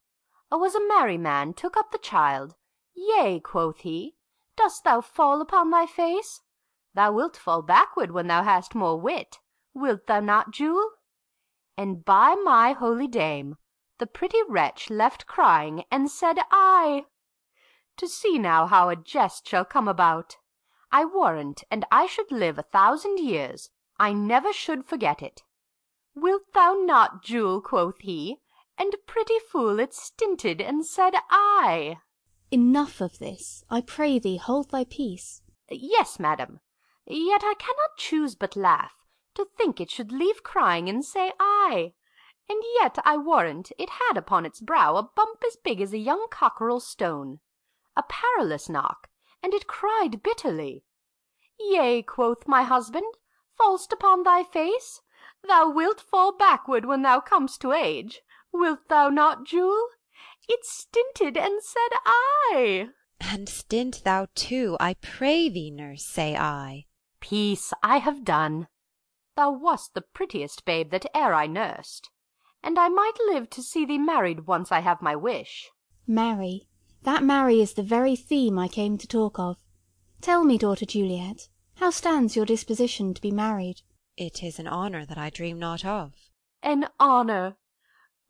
a 0.48 0.56
was 0.56 0.76
a 0.76 0.86
merry 0.86 1.18
man, 1.18 1.54
took 1.54 1.76
up 1.76 1.90
the 1.90 1.98
child. 1.98 2.54
Yea, 2.94 3.40
quoth 3.40 3.78
he, 3.78 4.14
dost 4.56 4.84
thou 4.84 5.00
fall 5.00 5.40
upon 5.40 5.70
thy 5.70 5.86
face? 5.86 6.40
Thou 6.94 7.10
wilt 7.10 7.36
fall 7.36 7.62
backward 7.62 8.12
when 8.12 8.28
thou 8.28 8.44
hast 8.44 8.76
more 8.76 9.00
wit, 9.00 9.40
wilt 9.74 10.06
thou 10.06 10.20
not, 10.20 10.52
Jule? 10.52 10.92
And 11.76 12.04
by 12.04 12.34
my 12.34 12.72
holy 12.72 13.08
dame, 13.08 13.56
the 13.98 14.06
pretty 14.06 14.38
wretch 14.48 14.90
left 14.90 15.26
crying, 15.26 15.84
and 15.90 16.10
said 16.10 16.38
I. 16.50 17.04
To 17.98 18.08
see 18.08 18.38
now 18.38 18.66
how 18.66 18.88
a 18.88 18.96
jest 18.96 19.48
shall 19.48 19.64
come 19.64 19.88
about. 19.88 20.36
I 20.92 21.04
warrant, 21.04 21.64
and 21.70 21.84
I 21.90 22.06
should 22.06 22.30
live 22.30 22.58
a 22.58 22.62
thousand 22.62 23.18
years, 23.18 23.70
I 23.98 24.12
never 24.12 24.52
should 24.52 24.84
forget 24.84 25.22
it. 25.22 25.42
Wilt 26.14 26.52
thou 26.54 26.74
not, 26.74 27.22
Jule, 27.22 27.60
quoth 27.60 28.00
he, 28.00 28.38
and 28.78 28.94
pretty 29.06 29.38
fool 29.38 29.78
it 29.78 29.94
stinted, 29.94 30.60
and 30.60 30.84
said 30.84 31.14
I. 31.30 31.98
Enough 32.50 33.00
of 33.00 33.18
this. 33.18 33.64
I 33.70 33.80
pray 33.80 34.18
thee 34.18 34.36
hold 34.36 34.70
thy 34.70 34.84
peace. 34.84 35.42
Yes, 35.70 36.18
madam. 36.18 36.60
Yet 37.06 37.42
I 37.42 37.54
cannot 37.58 37.96
choose 37.96 38.34
but 38.34 38.56
laugh, 38.56 38.94
to 39.36 39.46
think 39.56 39.80
it 39.80 39.90
should 39.90 40.12
leave 40.12 40.42
crying 40.42 40.88
and 40.88 41.04
say 41.04 41.32
I. 41.38 41.92
And 42.48 42.62
yet 42.80 42.98
I 43.04 43.16
warrant 43.16 43.72
it 43.78 43.90
had 43.90 44.16
upon 44.16 44.46
its 44.46 44.60
brow 44.60 44.96
a 44.96 45.02
bump 45.02 45.42
as 45.46 45.56
big 45.56 45.80
as 45.80 45.92
a 45.92 45.98
young 45.98 46.26
cockerel 46.30 46.80
stone, 46.80 47.40
a 47.96 48.02
perilous 48.02 48.68
knock, 48.68 49.08
and 49.42 49.52
it 49.54 49.66
cried 49.66 50.22
bitterly. 50.22 50.84
Yea, 51.58 52.02
quoth 52.02 52.46
my 52.46 52.62
husband, 52.62 53.14
fall'st 53.56 53.92
upon 53.92 54.22
thy 54.22 54.42
face? 54.44 55.00
Thou 55.46 55.70
wilt 55.70 56.00
fall 56.00 56.32
backward 56.36 56.84
when 56.84 57.02
thou 57.02 57.20
comest 57.20 57.60
to 57.62 57.72
age, 57.72 58.22
wilt 58.52 58.88
thou 58.88 59.08
not, 59.08 59.44
Jule? 59.44 59.88
It 60.48 60.64
stinted 60.64 61.36
and 61.36 61.62
said 61.62 61.98
I. 62.04 62.88
And 63.20 63.48
stint 63.48 64.04
thou 64.04 64.28
too, 64.34 64.76
I 64.78 64.94
pray 64.94 65.48
thee, 65.48 65.70
nurse, 65.70 66.04
say 66.04 66.36
I. 66.36 66.86
Peace, 67.20 67.72
I 67.82 67.98
have 67.98 68.24
done. 68.24 68.68
Thou 69.36 69.50
wast 69.50 69.92
the 69.92 70.00
prettiest 70.00 70.64
babe 70.64 70.90
that 70.90 71.04
e'er 71.14 71.34
I 71.34 71.46
nursed, 71.46 72.10
and 72.62 72.78
I 72.78 72.88
might 72.88 73.18
live 73.26 73.50
to 73.50 73.62
see 73.62 73.84
thee 73.84 73.98
married 73.98 74.46
once 74.46 74.72
I 74.72 74.80
have 74.80 75.02
my 75.02 75.14
wish. 75.14 75.70
Marry, 76.06 76.68
that 77.02 77.22
marry 77.22 77.60
is 77.60 77.74
the 77.74 77.82
very 77.82 78.16
theme 78.16 78.58
I 78.58 78.66
came 78.66 78.96
to 78.96 79.06
talk 79.06 79.38
of. 79.38 79.58
Tell 80.22 80.42
me, 80.42 80.56
daughter 80.56 80.86
Juliet, 80.86 81.48
how 81.74 81.90
stands 81.90 82.34
your 82.34 82.46
disposition 82.46 83.12
to 83.12 83.20
be 83.20 83.30
married? 83.30 83.82
It 84.16 84.42
is 84.42 84.58
an 84.58 84.66
honour 84.66 85.04
that 85.04 85.18
I 85.18 85.28
dream 85.28 85.58
not 85.58 85.84
of. 85.84 86.14
An 86.62 86.88
honour! 86.98 87.56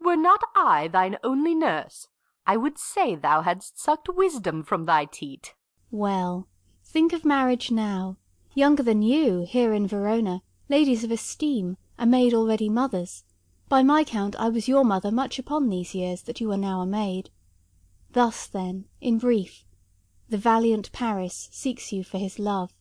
Were 0.00 0.16
not 0.16 0.42
I 0.56 0.88
thine 0.88 1.18
only 1.22 1.54
nurse, 1.54 2.08
I 2.48 2.56
would 2.56 2.78
say 2.78 3.14
thou 3.14 3.42
hadst 3.42 3.80
sucked 3.80 4.08
wisdom 4.08 4.64
from 4.64 4.86
thy 4.86 5.04
teat. 5.04 5.54
Well, 5.90 6.48
think 6.84 7.12
of 7.12 7.24
marriage 7.24 7.70
now. 7.70 8.18
Younger 8.54 8.82
than 8.82 9.02
you, 9.02 9.46
here 9.48 9.72
in 9.72 9.86
Verona, 9.86 10.42
ladies 10.68 11.04
of 11.04 11.10
esteem, 11.10 11.76
are 11.98 12.06
made 12.06 12.34
already 12.34 12.68
mothers. 12.68 13.24
By 13.68 13.82
my 13.82 14.04
count 14.04 14.34
I 14.38 14.48
was 14.48 14.68
your 14.68 14.84
mother 14.84 15.10
much 15.10 15.38
upon 15.38 15.68
these 15.68 15.94
years 15.94 16.22
that 16.22 16.40
you 16.40 16.50
are 16.52 16.56
now 16.56 16.80
a 16.80 16.86
maid. 16.86 17.30
Thus, 18.10 18.46
then, 18.46 18.86
in 19.00 19.18
brief, 19.18 19.64
the 20.28 20.38
valiant 20.38 20.90
Paris 20.92 21.48
seeks 21.52 21.92
you 21.92 22.02
for 22.02 22.18
his 22.18 22.38
love. 22.38 22.72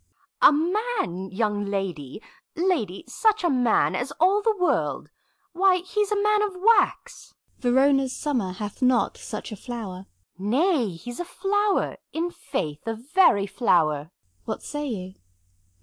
A 0.41 0.51
man, 0.51 1.29
young 1.31 1.65
lady, 1.65 2.21
lady, 2.55 3.03
such 3.07 3.43
a 3.43 3.49
man 3.49 3.95
as 3.95 4.11
all 4.19 4.41
the 4.41 4.55
world! 4.59 5.09
Why, 5.53 5.77
he's 5.77 6.11
a 6.11 6.21
man 6.21 6.41
of 6.41 6.55
wax. 6.55 7.33
Verona's 7.59 8.15
summer 8.15 8.51
hath 8.51 8.81
not 8.81 9.17
such 9.17 9.51
a 9.51 9.55
flower. 9.55 10.05
Nay, 10.37 10.89
he's 10.89 11.19
a 11.19 11.25
flower, 11.25 11.97
in 12.13 12.29
faith, 12.29 12.79
a 12.85 12.97
very 13.13 13.47
flower. 13.47 14.11
What 14.43 14.61
say 14.61 14.87
you? 14.87 15.13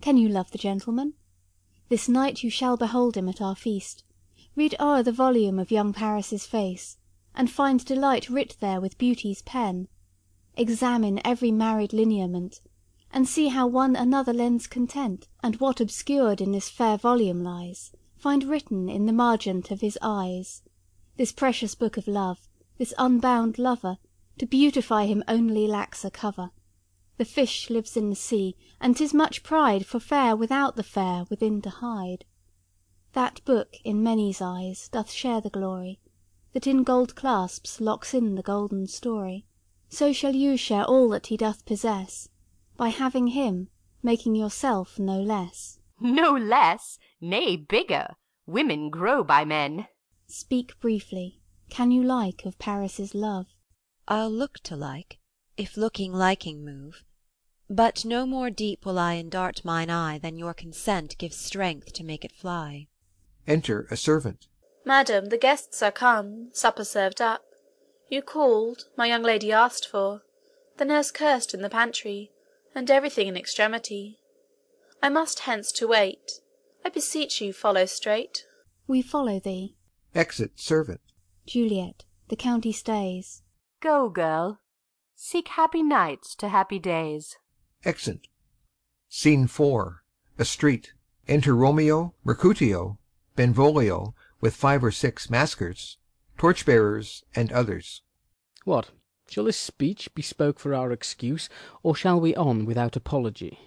Can 0.01 0.17
you 0.17 0.29
love 0.29 0.51
the 0.51 0.59
gentleman? 0.59 1.15
This 1.93 2.09
night 2.09 2.43
you 2.43 2.49
shall 2.49 2.79
behold 2.79 3.19
him 3.19 3.29
at 3.29 3.43
our 3.43 3.55
feast. 3.55 4.03
Read 4.57 4.75
o'er 4.81 5.03
the 5.03 5.13
volume 5.13 5.59
of 5.59 5.71
young 5.71 5.93
Paris's 5.93 6.47
face, 6.47 6.97
and 7.35 7.51
find 7.51 7.85
delight 7.85 8.31
writ 8.31 8.57
there 8.61 8.81
with 8.81 8.97
beauty's 8.97 9.43
pen. 9.43 9.89
Examine 10.57 11.21
every 11.23 11.53
married 11.53 11.93
lineament, 11.93 12.63
and 13.13 13.29
see 13.29 13.49
how 13.49 13.67
one 13.67 13.95
another 13.95 14.33
lends 14.33 14.67
content, 14.67 15.29
and 15.43 15.57
what 15.57 15.83
obscured 15.83 16.41
in 16.41 16.53
this 16.53 16.71
fair 16.71 16.97
volume 16.97 17.43
lies, 17.43 17.93
find 18.17 18.45
written 18.45 18.89
in 18.89 19.05
the 19.05 19.13
margent 19.13 19.71
of 19.71 19.83
his 19.83 19.99
eyes. 20.01 20.63
This 21.19 21.31
precious 21.31 21.75
book 21.75 21.99
of 21.99 22.09
love, 22.09 22.49
this 22.79 22.95
unbound 22.97 23.59
lover, 23.59 23.99
to 24.39 24.47
beautify 24.47 25.05
him 25.05 25.23
only 25.29 25.67
lacks 25.67 26.07
a 26.07 26.11
cover. 26.11 26.53
The 27.23 27.27
fish 27.27 27.71
lives 27.71 27.97
in 27.97 28.11
the 28.11 28.17
sea, 28.17 28.57
and 28.81 28.97
'tis 28.97 29.15
much 29.15 29.45
pride 29.45 29.87
for 29.87 30.01
fair 30.01 30.35
without 30.35 30.75
the 30.75 30.83
fair 30.83 31.25
within 31.31 31.63
to 31.63 31.71
hide. 31.71 32.25
That 33.13 33.41
book 33.45 33.77
in 33.85 34.03
many's 34.03 34.43
eyes 34.43 34.89
doth 34.89 35.09
share 35.09 35.41
the 35.41 35.49
glory, 35.49 36.01
that 36.53 36.67
in 36.67 36.83
gold 36.83 37.15
clasps 37.15 37.81
locks 37.81 38.13
in 38.13 38.35
the 38.35 38.43
golden 38.43 38.89
story. 38.89 39.47
So 39.89 40.13
shall 40.13 40.35
you 40.35 40.57
share 40.57 40.83
all 40.83 41.09
that 41.11 41.29
he 41.29 41.37
doth 41.37 41.65
possess, 41.65 42.29
by 42.77 42.89
having 42.89 43.29
him, 43.29 43.69
making 44.03 44.35
yourself 44.35 44.99
no 44.99 45.21
less. 45.21 45.79
No 46.01 46.33
less, 46.33 46.99
nay, 47.21 47.55
bigger. 47.55 48.17
Women 48.47 48.91
grow 48.91 49.23
by 49.23 49.45
men. 49.45 49.87
Speak 50.27 50.81
briefly. 50.81 51.41
Can 51.71 51.93
you 51.93 52.03
like 52.03 52.45
of 52.47 52.59
Paris's 52.59 53.15
love? 53.15 53.47
I'll 54.09 54.29
look 54.29 54.59
to 54.65 54.75
like, 54.75 55.21
if 55.57 55.77
looking 55.77 56.13
liking 56.13 56.65
move. 56.65 57.05
But 57.73 58.05
no 58.05 58.27
more 58.27 58.51
deep 58.51 58.85
will 58.85 58.99
I 58.99 59.15
endart 59.15 59.65
mine 59.65 59.89
eye 59.89 60.19
Than 60.19 60.37
your 60.37 60.53
consent 60.53 61.17
gives 61.17 61.37
strength 61.37 61.95
to 61.95 62.05
make 62.05 62.23
it 62.23 62.37
fly. 62.37 62.89
Enter 63.47 63.87
a 63.91 63.97
Servant. 63.97 64.47
Madam, 64.85 65.31
the 65.31 65.39
guests 65.39 65.83
are 65.83 65.91
come, 65.91 66.51
supper 66.53 66.85
served 66.85 67.23
up. 67.23 67.47
You 68.11 68.21
called, 68.21 68.89
my 68.95 69.07
young 69.07 69.23
lady 69.23 69.53
asked 69.53 69.89
for, 69.89 70.21
the 70.77 70.85
nurse 70.85 71.11
cursed 71.11 71.55
in 71.55 71.63
the 71.63 71.71
pantry, 71.71 72.31
and 72.75 72.91
everything 72.91 73.27
in 73.27 73.39
extremity. 73.39 74.19
I 75.03 75.09
must 75.09 75.41
hence 75.41 75.73
to 75.73 75.89
wait. 75.89 76.41
I 76.85 76.91
beseech 76.91 77.41
you 77.41 77.55
follow 77.55 77.87
straight. 77.87 78.45
We 78.87 79.01
follow 79.01 79.41
thee. 79.41 79.77
Exit 80.15 80.61
Servant. 80.61 81.01
Juliet, 81.47 82.05
the 82.29 82.37
county 82.37 82.73
stays. 82.73 83.43
Go, 83.81 84.11
girl. 84.11 84.61
Seek 85.15 85.49
happy 85.49 85.83
nights 85.83 86.35
to 86.35 86.49
happy 86.49 86.79
days. 86.79 87.39
Exit. 87.85 88.29
Scene 89.09 89.45
IV. 89.45 89.61
A 90.39 90.45
street. 90.45 90.93
Enter 91.29 91.55
Romeo, 91.55 92.15
Mercutio, 92.25 92.99
Benvolio, 93.37 94.15
with 94.41 94.57
five 94.57 94.83
or 94.83 94.91
six 94.91 95.31
maskers, 95.31 95.99
torchbearers, 96.37 97.25
and 97.35 97.53
others. 97.53 98.03
What, 98.65 98.91
shall 99.29 99.45
this 99.45 99.57
speech 99.57 100.13
be 100.15 100.23
spoke 100.23 100.59
for 100.59 100.75
our 100.75 100.91
excuse, 100.93 101.49
or 101.83 101.95
shall 101.95 102.21
we 102.21 102.35
on 102.35 102.67
without 102.67 102.97
apology? 102.97 103.59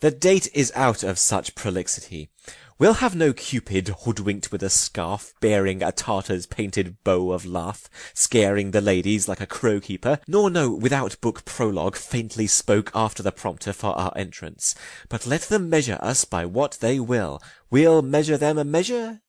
The 0.00 0.10
date 0.10 0.48
is 0.52 0.72
out 0.74 1.02
of 1.02 1.18
such 1.18 1.54
prolixity. 1.54 2.30
We'll 2.76 2.94
have 2.94 3.14
no 3.14 3.32
Cupid 3.32 3.88
hoodwinked 3.88 4.50
with 4.50 4.60
a 4.62 4.68
scarf, 4.68 5.32
Bearing 5.40 5.80
a 5.80 5.92
Tartar's 5.92 6.44
painted 6.44 6.96
bow 7.04 7.30
of 7.30 7.46
laugh, 7.46 7.88
Scaring 8.14 8.72
the 8.72 8.80
ladies 8.80 9.28
like 9.28 9.40
a 9.40 9.46
crow 9.46 9.78
keeper, 9.78 10.18
nor 10.26 10.50
no 10.50 10.70
without 10.72 11.20
book 11.20 11.44
prologue 11.44 11.94
Faintly 11.94 12.48
spoke 12.48 12.90
after 12.92 13.22
the 13.22 13.30
prompter 13.30 13.72
for 13.72 13.96
our 13.96 14.12
entrance. 14.16 14.74
But 15.08 15.24
let 15.24 15.42
them 15.42 15.70
measure 15.70 15.98
us 16.00 16.24
by 16.24 16.46
what 16.46 16.78
they 16.80 16.98
will, 16.98 17.40
We'll 17.70 18.02
measure 18.02 18.36
them 18.36 18.58
a 18.58 18.64
measure, 18.64 19.20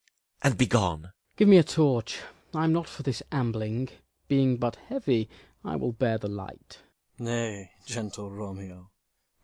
and 0.41 0.57
be 0.57 0.65
gone. 0.65 1.11
Give 1.37 1.47
me 1.47 1.57
a 1.57 1.63
torch. 1.63 2.19
I'm 2.53 2.73
not 2.73 2.89
for 2.89 3.03
this 3.03 3.21
ambling. 3.31 3.89
Being 4.27 4.57
but 4.57 4.77
heavy, 4.87 5.29
I 5.63 5.75
will 5.75 5.91
bear 5.91 6.17
the 6.17 6.27
light. 6.27 6.79
Nay, 7.19 7.69
gentle 7.85 8.31
Romeo, 8.31 8.89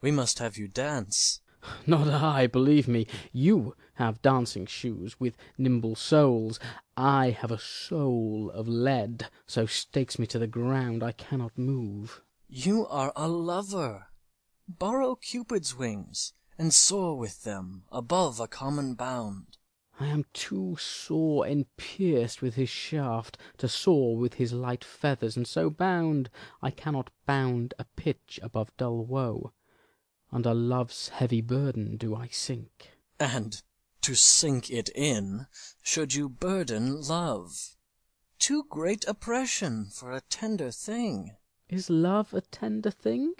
we 0.02 0.10
must 0.10 0.40
have 0.40 0.58
you 0.58 0.68
dance. 0.68 1.42
Not 1.88 2.08
I, 2.08 2.48
believe 2.48 2.88
me. 2.88 3.08
You 3.32 3.76
have 4.02 4.22
dancing 4.24 4.66
shoes 4.66 5.20
with 5.20 5.38
nimble 5.60 5.96
soles. 5.96 6.60
I 6.98 7.30
have 7.30 7.52
a 7.52 7.60
soul 7.60 8.50
of 8.52 8.68
lead, 8.68 9.28
so 9.46 9.68
stakes 9.68 10.18
me 10.18 10.26
to 10.28 10.40
the 10.40 10.48
ground 10.48 11.04
I 11.04 11.12
cannot 11.12 11.56
move. 11.56 12.24
You 12.48 12.88
are 12.88 13.14
a 13.16 13.28
lover. 13.28 14.08
Borrow 14.68 15.16
Cupid's 15.16 15.78
wings, 15.78 16.34
and 16.58 16.74
soar 16.74 17.16
with 17.16 17.44
them 17.44 17.84
above 17.92 18.40
a 18.40 18.48
common 18.48 18.96
bound. 18.96 19.58
I 20.00 20.08
am 20.08 20.26
too 20.34 20.78
sore 20.80 21.46
and 21.46 21.66
pierced 21.78 22.42
with 22.42 22.56
his 22.56 22.70
shaft 22.70 23.38
to 23.58 23.68
soar 23.68 24.18
with 24.18 24.34
his 24.34 24.52
light 24.52 24.84
feathers, 24.84 25.38
and 25.38 25.46
so 25.46 25.70
bound 25.70 26.32
I 26.60 26.72
cannot 26.72 27.12
bound 27.28 27.76
a 27.78 27.86
pitch 27.96 28.40
above 28.42 28.76
dull 28.78 29.06
woe. 29.06 29.54
Under 30.32 30.56
love's 30.56 31.10
heavy 31.10 31.42
burden 31.42 31.98
do 31.98 32.16
I 32.16 32.30
sink. 32.30 32.98
And 33.20 33.62
to 34.02 34.16
sink 34.16 34.70
it 34.70 34.90
in, 34.96 35.48
should 35.82 36.14
you 36.14 36.30
burden 36.30 37.02
love. 37.02 37.76
Too 38.40 38.66
great 38.70 39.06
oppression 39.08 39.90
for 39.94 40.12
a 40.12 40.22
tender 40.22 40.72
thing. 40.72 41.36
Is 41.70 41.90
love 41.90 42.34
a 42.34 42.42
tender 42.42 42.92
thing? 42.92 43.34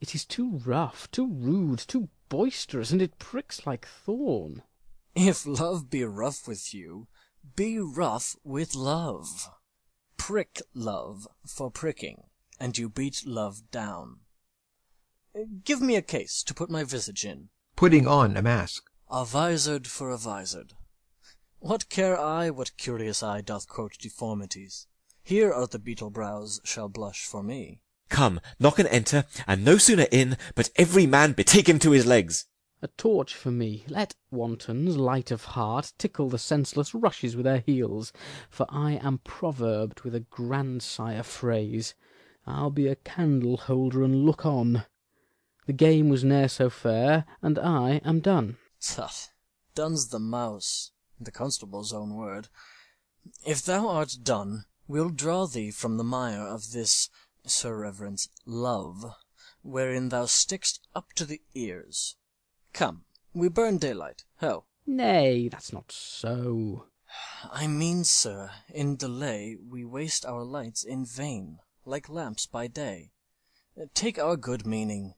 It 0.00 0.14
is 0.14 0.24
too 0.24 0.60
rough, 0.64 1.10
too 1.10 1.26
rude, 1.26 1.78
too 1.80 2.08
boisterous, 2.28 2.90
and 2.90 3.02
it 3.02 3.18
pricks 3.18 3.66
like 3.66 3.86
thorn. 3.86 4.62
If 5.14 5.46
love 5.46 5.90
be 5.90 6.04
rough 6.04 6.46
with 6.46 6.72
you, 6.72 7.08
be 7.56 7.78
rough 7.78 8.36
with 8.44 8.74
love. 8.74 9.48
Prick 10.16 10.60
love 10.74 11.26
for 11.46 11.70
pricking, 11.70 12.24
and 12.60 12.76
you 12.76 12.88
beat 12.88 13.26
love 13.26 13.70
down. 13.70 14.20
Give 15.64 15.80
me 15.80 15.96
a 15.96 16.02
case 16.02 16.42
to 16.44 16.54
put 16.54 16.70
my 16.70 16.84
visage 16.84 17.24
in. 17.24 17.48
Putting 17.74 18.06
on 18.06 18.36
a 18.36 18.42
mask. 18.42 18.87
A 19.10 19.24
visored 19.24 19.86
for 19.86 20.10
a 20.10 20.18
vizard. 20.18 20.74
What 21.60 21.88
care 21.88 22.20
I 22.20 22.50
what 22.50 22.76
curious 22.76 23.22
eye 23.22 23.40
doth 23.40 23.66
quote 23.66 23.96
deformities? 23.98 24.86
Here 25.22 25.50
are 25.50 25.66
the 25.66 25.78
beetle 25.78 26.10
brows 26.10 26.60
shall 26.62 26.90
blush 26.90 27.24
for 27.24 27.42
me. 27.42 27.80
Come, 28.10 28.38
knock 28.60 28.78
and 28.78 28.88
enter, 28.88 29.24
and 29.46 29.64
no 29.64 29.78
sooner 29.78 30.06
in, 30.12 30.36
but 30.54 30.68
every 30.76 31.06
man 31.06 31.32
betake 31.32 31.70
him 31.70 31.78
to 31.78 31.92
his 31.92 32.04
legs. 32.04 32.48
A 32.82 32.88
torch 32.88 33.34
for 33.34 33.50
me. 33.50 33.86
Let 33.88 34.14
wantons, 34.30 34.98
light 34.98 35.30
of 35.30 35.46
heart, 35.56 35.94
tickle 35.96 36.28
the 36.28 36.38
senseless 36.38 36.94
rushes 36.94 37.34
with 37.34 37.44
their 37.44 37.62
heels, 37.64 38.12
for 38.50 38.66
I 38.68 39.00
am 39.02 39.20
proverbed 39.24 40.02
with 40.02 40.14
a 40.14 40.20
grandsire 40.20 41.22
phrase. 41.22 41.94
I'll 42.46 42.68
be 42.68 42.88
a 42.88 42.96
candle 42.96 43.56
holder 43.56 44.02
and 44.02 44.26
look 44.26 44.44
on. 44.44 44.84
The 45.64 45.72
game 45.72 46.10
was 46.10 46.24
ne'er 46.24 46.48
so 46.48 46.68
fair, 46.68 47.24
and 47.40 47.58
I 47.58 48.02
am 48.04 48.20
done. 48.20 48.58
Tut, 48.80 49.30
done's 49.74 50.08
the 50.08 50.18
mouse, 50.18 50.92
the 51.20 51.32
constable's 51.32 51.92
own 51.92 52.14
word. 52.14 52.48
If 53.44 53.62
thou 53.62 53.88
art 53.88 54.18
done, 54.22 54.66
we'll 54.86 55.10
draw 55.10 55.46
thee 55.46 55.70
from 55.70 55.96
the 55.96 56.04
mire 56.04 56.46
of 56.46 56.72
this, 56.72 57.10
Sir 57.44 57.76
Reverence, 57.76 58.28
love, 58.46 59.04
wherein 59.62 60.08
thou 60.08 60.26
stick'st 60.26 60.80
up 60.94 61.12
to 61.14 61.24
the 61.24 61.42
ears. 61.54 62.16
Come, 62.72 63.04
we 63.34 63.48
burn 63.48 63.78
daylight. 63.78 64.24
Ho! 64.40 64.64
Nay, 64.86 65.48
that's 65.48 65.72
not 65.72 65.92
so. 65.92 66.86
I 67.50 67.66
mean, 67.66 68.04
sir, 68.04 68.50
in 68.68 68.96
delay 68.96 69.56
we 69.56 69.84
waste 69.84 70.24
our 70.24 70.44
lights 70.44 70.84
in 70.84 71.04
vain, 71.04 71.58
like 71.84 72.08
lamps 72.08 72.46
by 72.46 72.68
day. 72.68 73.12
Take 73.94 74.18
our 74.18 74.36
good 74.36 74.66
meaning, 74.66 75.14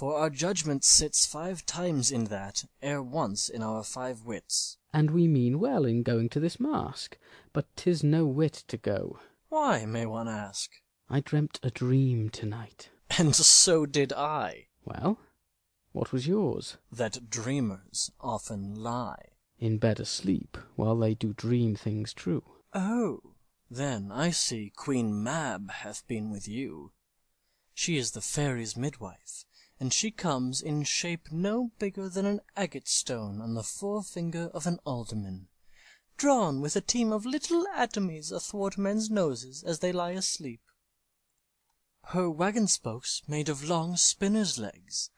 for 0.00 0.16
our 0.16 0.30
judgment 0.30 0.82
sits 0.82 1.26
five 1.26 1.66
times 1.66 2.10
in 2.10 2.24
that, 2.24 2.64
ere 2.80 3.02
once 3.02 3.50
in 3.50 3.62
our 3.62 3.84
five 3.84 4.24
wits. 4.24 4.78
And 4.94 5.10
we 5.10 5.28
mean 5.28 5.60
well 5.60 5.84
in 5.84 6.02
going 6.02 6.30
to 6.30 6.40
this 6.40 6.58
mask, 6.58 7.18
but 7.52 7.66
'tis 7.76 8.02
no 8.02 8.24
wit 8.24 8.64
to 8.68 8.78
go. 8.78 9.18
Why, 9.50 9.84
may 9.84 10.06
one 10.06 10.26
ask? 10.26 10.70
I 11.10 11.20
dreamt 11.20 11.60
a 11.62 11.70
dream 11.70 12.30
to-night. 12.30 12.88
And 13.18 13.36
so 13.36 13.84
did 13.84 14.10
I. 14.14 14.68
Well, 14.86 15.18
what 15.92 16.12
was 16.12 16.26
yours? 16.26 16.78
That 16.90 17.28
dreamers 17.28 18.10
often 18.22 18.82
lie. 18.82 19.32
In 19.58 19.76
bed 19.76 20.00
asleep, 20.00 20.56
while 20.76 20.96
they 20.96 21.12
do 21.12 21.34
dream 21.34 21.76
things 21.76 22.14
true. 22.14 22.44
Oh, 22.72 23.34
then 23.70 24.10
I 24.10 24.30
see 24.30 24.72
Queen 24.74 25.22
Mab 25.22 25.70
hath 25.70 26.08
been 26.08 26.30
with 26.30 26.48
you. 26.48 26.92
She 27.74 27.98
is 27.98 28.12
the 28.12 28.22
fairies' 28.22 28.78
midwife, 28.78 29.44
and 29.80 29.94
she 29.94 30.10
comes 30.10 30.60
in 30.60 30.84
shape 30.84 31.32
no 31.32 31.70
bigger 31.78 32.06
than 32.06 32.26
an 32.26 32.40
agate 32.54 32.86
stone 32.86 33.40
on 33.40 33.54
the 33.54 33.62
forefinger 33.62 34.50
of 34.52 34.66
an 34.66 34.78
alderman, 34.84 35.48
drawn 36.18 36.60
with 36.60 36.76
a 36.76 36.82
team 36.82 37.10
of 37.10 37.24
little 37.24 37.66
atomies 37.74 38.30
athwart 38.30 38.76
men's 38.76 39.08
noses 39.10 39.62
as 39.62 39.78
they 39.78 39.90
lie 39.90 40.10
asleep. 40.10 40.60
Her 42.08 42.28
waggon 42.28 42.68
spokes 42.68 43.22
made 43.26 43.48
of 43.48 43.64
long 43.64 43.96
spinner's 43.96 44.58
legs, 44.58 45.10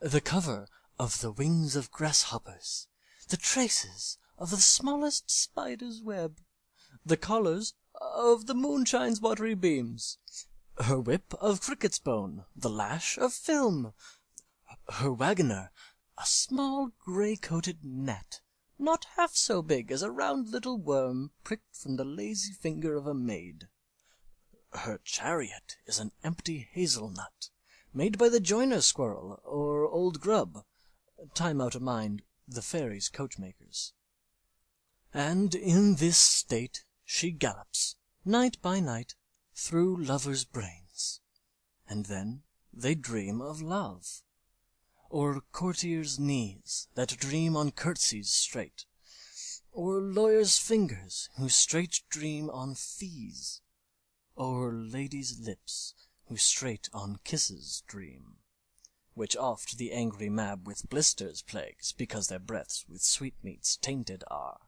the 0.00 0.20
cover 0.20 0.68
of 0.98 1.22
the 1.22 1.32
wings 1.32 1.74
of 1.74 1.90
grasshoppers, 1.90 2.88
the 3.28 3.38
traces 3.38 4.18
of 4.36 4.50
the 4.50 4.58
smallest 4.58 5.30
spider's 5.30 6.02
web, 6.02 6.40
the 7.06 7.16
collars 7.16 7.72
of 8.00 8.46
the 8.46 8.54
moonshine's 8.54 9.20
watery 9.20 9.54
beams, 9.54 10.18
her 10.84 11.00
whip 11.00 11.34
of 11.40 11.60
cricket's 11.60 11.98
bone, 11.98 12.44
the 12.56 12.70
lash 12.70 13.18
of 13.18 13.32
film, 13.32 13.92
her 14.88 15.12
waggoner 15.12 15.70
a 16.20 16.26
small 16.26 16.90
grey-coated 16.98 17.78
gnat, 17.82 18.40
not 18.78 19.06
half 19.16 19.34
so 19.34 19.62
big 19.62 19.90
as 19.90 20.02
a 20.02 20.10
round 20.10 20.48
little 20.48 20.78
worm 20.78 21.30
pricked 21.44 21.74
from 21.74 21.96
the 21.96 22.04
lazy 22.04 22.52
finger 22.52 22.94
of 22.94 23.06
a 23.06 23.14
maid. 23.14 23.68
Her 24.72 25.00
chariot 25.02 25.76
is 25.86 25.98
an 25.98 26.12
empty 26.22 26.68
hazel 26.72 27.08
nut, 27.08 27.48
made 27.94 28.18
by 28.18 28.28
the 28.28 28.38
joiner 28.38 28.82
squirrel 28.82 29.40
or 29.44 29.86
old 29.86 30.20
grub, 30.20 30.64
time 31.34 31.60
out 31.60 31.74
of 31.74 31.80
mind 31.80 32.22
the 32.46 32.62
fairies' 32.62 33.08
coachmakers. 33.08 33.92
And 35.14 35.54
in 35.54 35.96
this 35.96 36.18
state 36.18 36.84
she 37.04 37.30
gallops, 37.30 37.96
night 38.26 38.58
by 38.60 38.78
night, 38.80 39.14
through 39.60 40.02
lovers' 40.02 40.46
brains. 40.46 41.20
And 41.86 42.06
then, 42.06 42.42
they 42.72 42.94
dream 42.94 43.42
of 43.42 43.60
love. 43.60 44.22
Or 45.10 45.42
courtiers' 45.52 46.18
knees, 46.18 46.88
that 46.94 47.18
dream 47.18 47.56
on 47.56 47.72
curtsies 47.72 48.30
straight. 48.30 48.86
Or 49.70 50.00
lawyers' 50.00 50.56
fingers, 50.56 51.28
who 51.36 51.50
straight 51.50 52.00
dream 52.08 52.48
on 52.48 52.74
fees. 52.74 53.60
Or 54.34 54.72
ladies' 54.72 55.38
lips, 55.38 55.94
who 56.28 56.38
straight 56.38 56.88
on 56.94 57.18
kisses 57.22 57.82
dream. 57.86 58.36
Which 59.12 59.36
oft 59.36 59.76
the 59.76 59.92
angry 59.92 60.30
Mab 60.30 60.66
with 60.66 60.88
blisters 60.88 61.42
plagues, 61.42 61.92
Because 61.92 62.28
their 62.28 62.38
breaths 62.38 62.86
with 62.88 63.02
sweetmeats 63.02 63.76
tainted 63.76 64.24
are. 64.28 64.60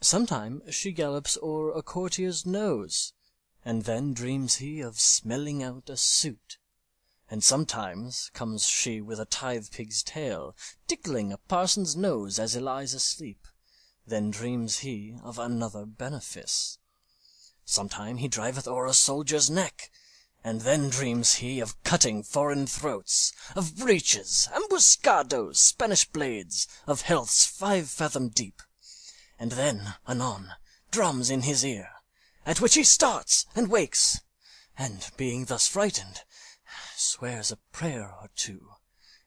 Sometime 0.00 0.62
she 0.68 0.90
gallops 0.90 1.38
o'er 1.40 1.70
a 1.72 1.82
courtier's 1.82 2.44
nose, 2.44 3.12
And 3.68 3.84
then 3.84 4.14
dreams 4.14 4.56
he 4.56 4.80
of 4.80 4.98
smelling 4.98 5.62
out 5.62 5.90
a 5.90 5.96
suit. 5.98 6.56
And 7.30 7.44
sometimes 7.44 8.30
comes 8.32 8.66
she 8.66 9.02
with 9.02 9.20
a 9.20 9.26
tithe 9.26 9.66
pig's 9.70 10.02
tail, 10.02 10.56
Tickling 10.86 11.34
a 11.34 11.36
parson's 11.36 11.94
nose 11.94 12.38
as 12.38 12.54
he 12.54 12.60
lies 12.60 12.94
asleep, 12.94 13.46
Then 14.06 14.30
dreams 14.30 14.78
he 14.78 15.18
of 15.22 15.38
another 15.38 15.84
benefice. 15.84 16.78
Sometime 17.66 18.16
he 18.16 18.26
driveth 18.26 18.66
o'er 18.66 18.86
a 18.86 18.94
soldier's 18.94 19.50
neck, 19.50 19.90
And 20.42 20.62
then 20.62 20.88
dreams 20.88 21.34
he 21.34 21.60
of 21.60 21.76
cutting 21.82 22.22
foreign 22.22 22.66
throats, 22.66 23.34
Of 23.54 23.76
breaches, 23.76 24.48
ambuscadoes, 24.54 25.60
Spanish 25.60 26.06
blades, 26.06 26.66
Of 26.86 27.02
healths 27.02 27.44
five 27.44 27.90
fathom 27.90 28.30
deep. 28.30 28.62
And 29.38 29.52
then, 29.52 29.96
anon, 30.06 30.52
drums 30.90 31.28
in 31.28 31.42
his 31.42 31.66
ear, 31.66 31.90
At 32.48 32.62
which 32.62 32.76
he 32.76 32.82
starts 32.82 33.44
and 33.54 33.68
wakes, 33.68 34.22
and 34.78 35.06
being 35.18 35.44
thus 35.44 35.68
frightened, 35.68 36.22
Swears 36.96 37.52
a 37.52 37.58
prayer 37.72 38.10
or 38.10 38.30
two, 38.34 38.70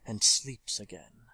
and 0.03 0.23
sleeps 0.23 0.79
again. 0.79 1.27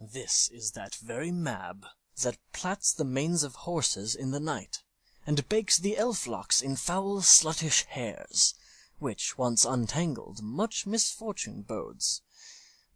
This 0.00 0.48
is 0.52 0.72
that 0.72 0.96
very 0.96 1.30
Mab 1.30 1.86
that 2.22 2.38
plats 2.52 2.92
the 2.92 3.04
manes 3.04 3.44
of 3.44 3.54
horses 3.54 4.16
in 4.16 4.32
the 4.32 4.40
night, 4.40 4.82
And 5.24 5.48
bakes 5.48 5.78
the 5.78 5.96
elf 5.96 6.26
locks 6.26 6.60
in 6.60 6.74
foul 6.74 7.22
sluttish 7.22 7.84
hairs, 7.84 8.54
Which, 8.98 9.38
once 9.38 9.64
untangled, 9.64 10.42
much 10.42 10.88
misfortune 10.88 11.62
bodes. 11.62 12.20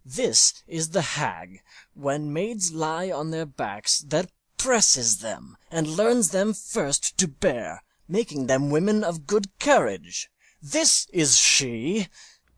This 0.05 0.65
is 0.67 0.91
the 0.91 1.03
hag, 1.15 1.63
when 1.95 2.33
maids 2.33 2.73
lie 2.73 3.13
on 3.13 3.31
their 3.31 3.47
backs, 3.47 4.01
That 4.01 4.33
presses 4.63 5.19
them, 5.19 5.57
and 5.73 5.89
learns 5.89 6.31
them 6.31 6.55
first 6.55 7.19
to 7.19 7.27
bear, 7.27 7.83
Making 8.07 8.47
them 8.47 8.71
women 8.71 9.03
of 9.03 9.27
good 9.27 9.59
courage. 9.59 10.31
This 10.63 11.09
is 11.13 11.37
she. 11.37 12.07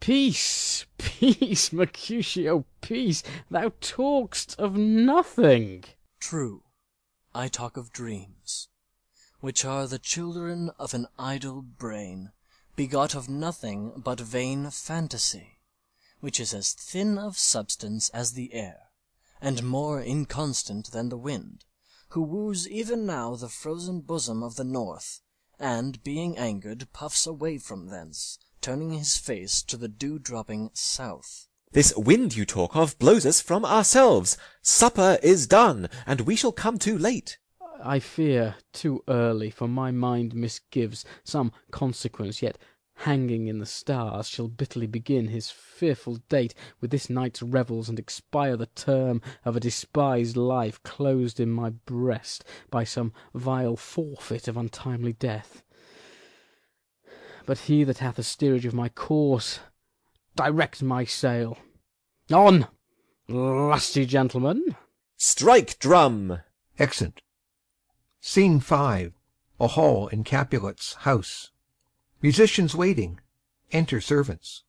Peace, 0.01 0.85
peace, 0.99 1.73
Mercutio, 1.73 2.67
peace! 2.83 3.23
Thou 3.51 3.71
talk'st 3.81 4.55
of 4.59 4.77
nothing. 4.77 5.85
True, 6.21 6.65
I 7.35 7.49
talk 7.49 7.79
of 7.79 7.91
dreams, 7.91 8.69
which 9.41 9.65
are 9.65 9.87
the 9.87 9.99
children 9.99 10.73
of 10.79 10.93
an 10.93 11.07
idle 11.19 11.63
brain, 11.63 12.33
Begot 12.77 13.15
of 13.15 13.31
nothing 13.31 14.03
but 14.05 14.21
vain 14.21 14.69
fantasy, 14.71 15.59
Which 16.21 16.39
is 16.39 16.53
as 16.53 16.75
thin 16.75 17.17
of 17.17 17.39
substance 17.39 18.11
as 18.11 18.33
the 18.33 18.53
air, 18.53 18.91
And 19.41 19.63
more 19.63 20.03
inconstant 20.03 20.91
than 20.91 21.09
the 21.09 21.17
wind, 21.17 21.65
Who 22.15 22.23
woos 22.23 22.69
even 22.69 23.07
now 23.07 23.35
the 23.35 23.49
frozen 23.49 24.01
bosom 24.03 24.45
of 24.45 24.55
the 24.55 24.63
north, 24.63 25.21
And, 25.59 26.01
being 26.05 26.39
angered, 26.39 26.87
puffs 26.93 27.27
away 27.27 27.59
from 27.59 27.89
thence, 27.89 28.39
Turning 28.61 28.93
his 28.93 29.17
face 29.17 29.65
to 29.65 29.77
the 29.77 29.89
dew 29.89 30.21
dropping 30.21 30.71
south. 30.75 31.49
This 31.73 31.93
wind 31.97 32.37
you 32.37 32.47
talk 32.47 32.77
of 32.77 32.97
blows 33.01 33.27
us 33.27 33.41
from 33.41 33.65
ourselves. 33.65 34.39
Supper 34.63 35.19
is 35.25 35.49
done, 35.49 35.89
and 36.07 36.21
we 36.21 36.37
shall 36.37 36.53
come 36.53 36.79
too 36.79 36.97
late. 36.97 37.39
I 37.83 37.99
fear 37.99 38.55
too 38.73 39.03
early, 39.09 39.51
for 39.51 39.67
my 39.67 39.91
mind 39.91 40.37
misgives 40.37 41.05
Some 41.25 41.51
consequence 41.73 42.41
yet 42.41 42.59
hanging 42.99 43.49
in 43.49 43.59
the 43.59 43.67
stars 43.67 44.29
Shall 44.29 44.49
bitterly 44.49 44.87
begin 44.87 45.29
his 45.29 45.51
fearful 45.51 46.17
date 46.29 46.55
With 46.81 46.91
this 46.91 47.11
night's 47.11 47.43
revels, 47.43 47.89
and 47.89 47.99
expire 47.99 48.57
the 48.57 48.67
term 48.67 49.21
Of 49.45 49.57
a 49.57 49.61
despised 49.61 50.37
life 50.37 50.83
closed 50.83 51.41
in 51.41 51.51
my 51.51 51.71
breast 51.71 52.45
By 52.71 52.85
some 52.85 53.13
vile 53.35 53.77
forfeit 53.77 54.49
of 54.49 54.57
untimely 54.57 55.13
death. 55.13 55.63
But 57.47 57.59
he 57.59 57.85
that 57.85 57.99
hath 57.99 58.17
the 58.17 58.23
steerage 58.23 58.67
of 58.67 58.75
my 58.75 58.89
course, 58.89 59.61
Direct 60.37 60.83
my 60.83 61.05
sail. 61.05 61.59
On, 62.33 62.67
lusty 63.29 64.07
gentlemen! 64.07 64.77
Strike, 65.17 65.79
drum! 65.79 66.41
Exit. 66.79 67.23
Scene 68.21 68.59
V. 68.59 69.13
A 69.61 69.67
hall 69.69 70.09
in 70.09 70.25
Capulet's 70.25 70.95
house. 70.95 71.51
Musicians 72.25 72.75
waiting. 72.75 73.21
Enter 73.71 74.01
servants. 74.01 74.63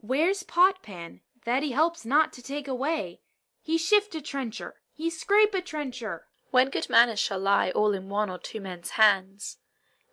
Where's 0.00 0.42
Potpan, 0.42 1.20
that 1.44 1.62
he 1.62 1.72
helps 1.72 2.06
not 2.06 2.32
to 2.32 2.42
take 2.42 2.66
away? 2.66 3.20
He 3.60 3.76
shift 3.76 4.14
a 4.14 4.22
trencher, 4.22 4.76
he 4.94 5.10
scrape 5.10 5.52
a 5.52 5.60
trencher. 5.60 6.24
When 6.52 6.70
good 6.70 6.88
manners 6.88 7.18
shall 7.18 7.38
lie 7.38 7.70
all 7.72 7.92
in 7.92 8.08
one 8.08 8.30
or 8.30 8.38
two 8.38 8.62
men's 8.62 8.92
hands, 8.92 9.58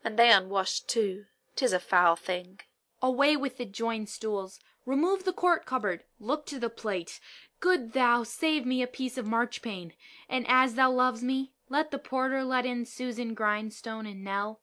and 0.03 0.19
they 0.19 0.29
unwashed 0.29 0.89
too, 0.89 1.23
'tis 1.55 1.71
a 1.71 1.79
foul 1.79 2.17
thing. 2.17 2.59
Away 3.01 3.37
with 3.37 3.55
the 3.55 3.65
joined 3.65 4.09
stools, 4.09 4.59
remove 4.85 5.23
the 5.23 5.31
court 5.31 5.65
cupboard, 5.65 6.03
look 6.19 6.45
to 6.47 6.59
the 6.59 6.69
plate. 6.69 7.21
Good 7.61 7.93
thou 7.93 8.23
save 8.23 8.65
me 8.65 8.81
a 8.81 8.87
piece 8.87 9.17
of 9.17 9.25
marchpane, 9.25 9.93
and 10.27 10.45
as 10.49 10.75
thou 10.75 10.91
loves 10.91 11.23
me, 11.23 11.53
let 11.69 11.91
the 11.91 11.97
porter 11.97 12.43
let 12.43 12.65
in 12.65 12.85
Susan 12.85 13.33
Grindstone 13.33 14.05
and 14.05 14.21
Nell. 14.21 14.59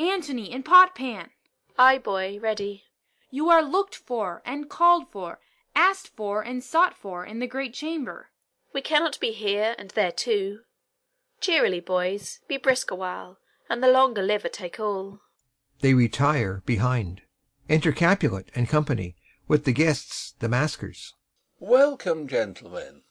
Antony 0.00 0.50
and 0.50 0.64
Potpan! 0.64 1.30
Ay, 1.76 1.98
boy, 1.98 2.38
ready. 2.40 2.84
You 3.30 3.50
are 3.50 3.62
looked 3.62 3.96
for 3.96 4.42
and 4.44 4.70
called 4.70 5.10
for, 5.10 5.40
asked 5.74 6.14
for 6.14 6.40
and 6.40 6.62
sought 6.62 6.96
for 6.96 7.26
in 7.26 7.40
the 7.40 7.48
great 7.48 7.74
chamber. 7.74 8.30
We 8.72 8.80
cannot 8.80 9.18
be 9.18 9.32
here 9.32 9.74
and 9.76 9.90
there 9.90 10.12
too. 10.12 10.60
Cheerily, 11.40 11.80
boys, 11.80 12.38
be 12.46 12.58
brisk 12.58 12.92
awhile, 12.92 13.38
and 13.68 13.82
the 13.82 13.90
longer 13.90 14.22
liver 14.22 14.48
take 14.48 14.78
all. 14.78 15.20
They 15.80 15.94
retire 15.94 16.62
behind. 16.64 17.22
Enter 17.68 17.90
Capulet 17.90 18.50
and 18.54 18.68
company, 18.68 19.16
with 19.48 19.64
the 19.64 19.72
guests 19.72 20.34
the 20.38 20.48
maskers. 20.48 21.12
Welcome, 21.58 22.28
gentlemen. 22.28 23.02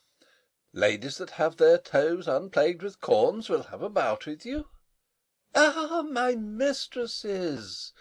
Ladies 0.72 1.18
that 1.18 1.32
have 1.32 1.58
their 1.58 1.78
toes 1.78 2.30
unplagued 2.30 2.82
with 2.82 3.02
corns 3.02 3.50
will 3.50 3.64
have 3.64 3.82
a 3.82 3.90
bout 3.90 4.26
with 4.26 4.46
you. 4.46 4.68
Ah, 5.54 6.04
my 6.10 6.36
mistresses! 6.36 7.92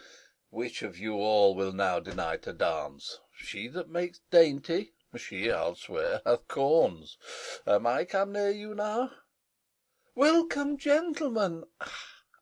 Which 0.55 0.83
of 0.83 0.99
you 0.99 1.15
all 1.15 1.55
will 1.55 1.73
now 1.73 1.99
deny 1.99 2.37
to 2.37 2.53
dance? 2.53 3.19
She 3.35 3.67
that 3.69 3.89
makes 3.89 4.21
dainty, 4.29 4.93
she, 5.17 5.49
I'll 5.51 5.73
swear, 5.73 6.21
hath 6.27 6.47
corns. 6.47 7.17
Am 7.65 7.87
I 7.87 8.05
come 8.05 8.33
near 8.33 8.51
you 8.51 8.75
now? 8.75 9.09
Welcome, 10.13 10.77
gentlemen! 10.77 11.63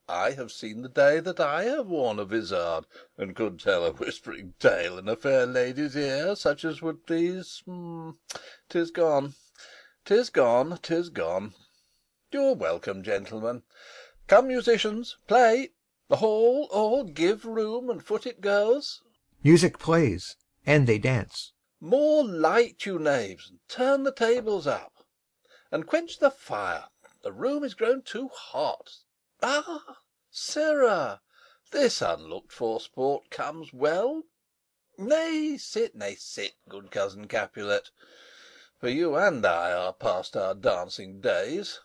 I 0.10 0.32
have 0.32 0.52
seen 0.52 0.82
the 0.82 0.90
day 0.90 1.22
that 1.22 1.40
I 1.40 1.64
have 1.64 1.88
worn 1.88 2.20
a 2.20 2.26
vizard, 2.26 2.84
and 3.18 3.34
could 3.34 3.62
tell 3.62 3.86
a 3.86 3.94
whispering 3.94 4.56
tale 4.60 4.98
in 4.98 5.08
a 5.08 5.16
fair 5.16 5.46
lady's 5.46 5.96
ear, 5.96 6.36
such 6.36 6.66
as 6.66 6.82
would 6.82 7.06
please. 7.08 7.64
Hmm, 7.66 8.10
'tis 8.68 8.92
gone, 8.92 9.36
'tis 10.04 10.30
gone, 10.30 10.78
'tis 10.82 11.10
gone. 11.10 11.54
You're 12.30 12.56
welcome, 12.56 13.04
gentlemen. 13.04 13.64
Come, 14.28 14.50
musicians, 14.50 15.16
play. 15.28 15.72
All, 16.12 16.68
all, 16.72 17.06
give 17.06 17.46
room, 17.46 17.90
and 17.90 18.04
foot 18.04 18.26
it, 18.26 18.42
girls. 18.42 19.02
Music 19.44 19.80
plays, 19.80 20.36
and 20.66 20.86
they 20.86 20.98
dance. 20.98 21.54
More 21.80 22.24
light, 22.24 22.86
you 22.86 23.00
knaves, 23.00 23.50
and 23.50 23.60
turn 23.70 24.04
the 24.04 24.12
tables 24.12 24.68
up. 24.68 25.06
And 25.72 25.88
quench 25.88 26.20
the 26.20 26.30
fire, 26.30 26.90
the 27.24 27.32
room 27.32 27.64
is 27.64 27.74
grown 27.74 28.02
too 28.02 28.28
hot. 28.28 28.98
Ah, 29.42 30.00
sirrah! 30.30 31.22
this 31.72 32.02
unlooked 32.02 32.52
for 32.52 32.82
sport 32.82 33.30
comes 33.30 33.72
well. 33.72 34.24
Nay, 34.98 35.58
sit, 35.58 35.96
nay, 35.96 36.16
sit, 36.16 36.56
good 36.68 36.92
cousin 36.92 37.30
Capulet, 37.30 37.90
for 38.78 38.90
you 38.90 39.16
and 39.16 39.46
I 39.46 39.72
are 39.72 39.94
past 39.94 40.36
our 40.36 40.54
dancing 40.54 41.22
days. 41.22 41.80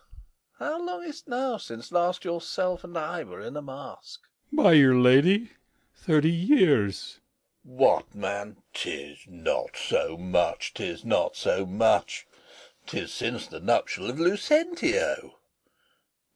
How 0.59 0.83
long 0.83 1.03
is't 1.03 1.27
now 1.27 1.57
since 1.57 1.91
last 1.91 2.25
yourself 2.25 2.83
and 2.83 2.97
I 2.97 3.23
were 3.23 3.41
in 3.41 3.55
a 3.55 3.61
mask? 3.61 4.27
By 4.51 4.73
your 4.73 4.95
lady, 4.95 5.51
thirty 5.95 6.31
years. 6.31 7.19
What, 7.63 8.15
man! 8.15 8.57
'Tis 8.73 9.19
not 9.27 9.77
so 9.77 10.17
much, 10.17 10.73
'tis 10.73 11.05
not 11.05 11.35
so 11.35 11.67
much. 11.67 12.25
much. 12.25 12.27
'Tis 12.87 13.13
since 13.13 13.45
the 13.45 13.59
nuptial 13.59 14.09
of 14.09 14.19
Lucentio. 14.19 15.35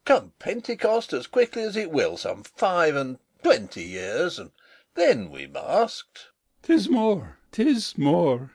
Come 0.06 0.34
Pentecost, 0.38 1.14
as 1.14 1.26
quickly 1.26 1.64
as 1.64 1.76
it 1.76 1.90
will, 1.90 2.16
some 2.16 2.44
five 2.44 2.96
and 2.96 3.18
twenty 3.42 3.86
years, 3.86 4.38
and 4.38 4.52
then 4.94 5.32
we 5.32 5.48
masked. 5.48 6.28
'Tis 6.62 6.88
more, 6.90 7.40
'tis 7.52 7.98
more. 7.98 8.52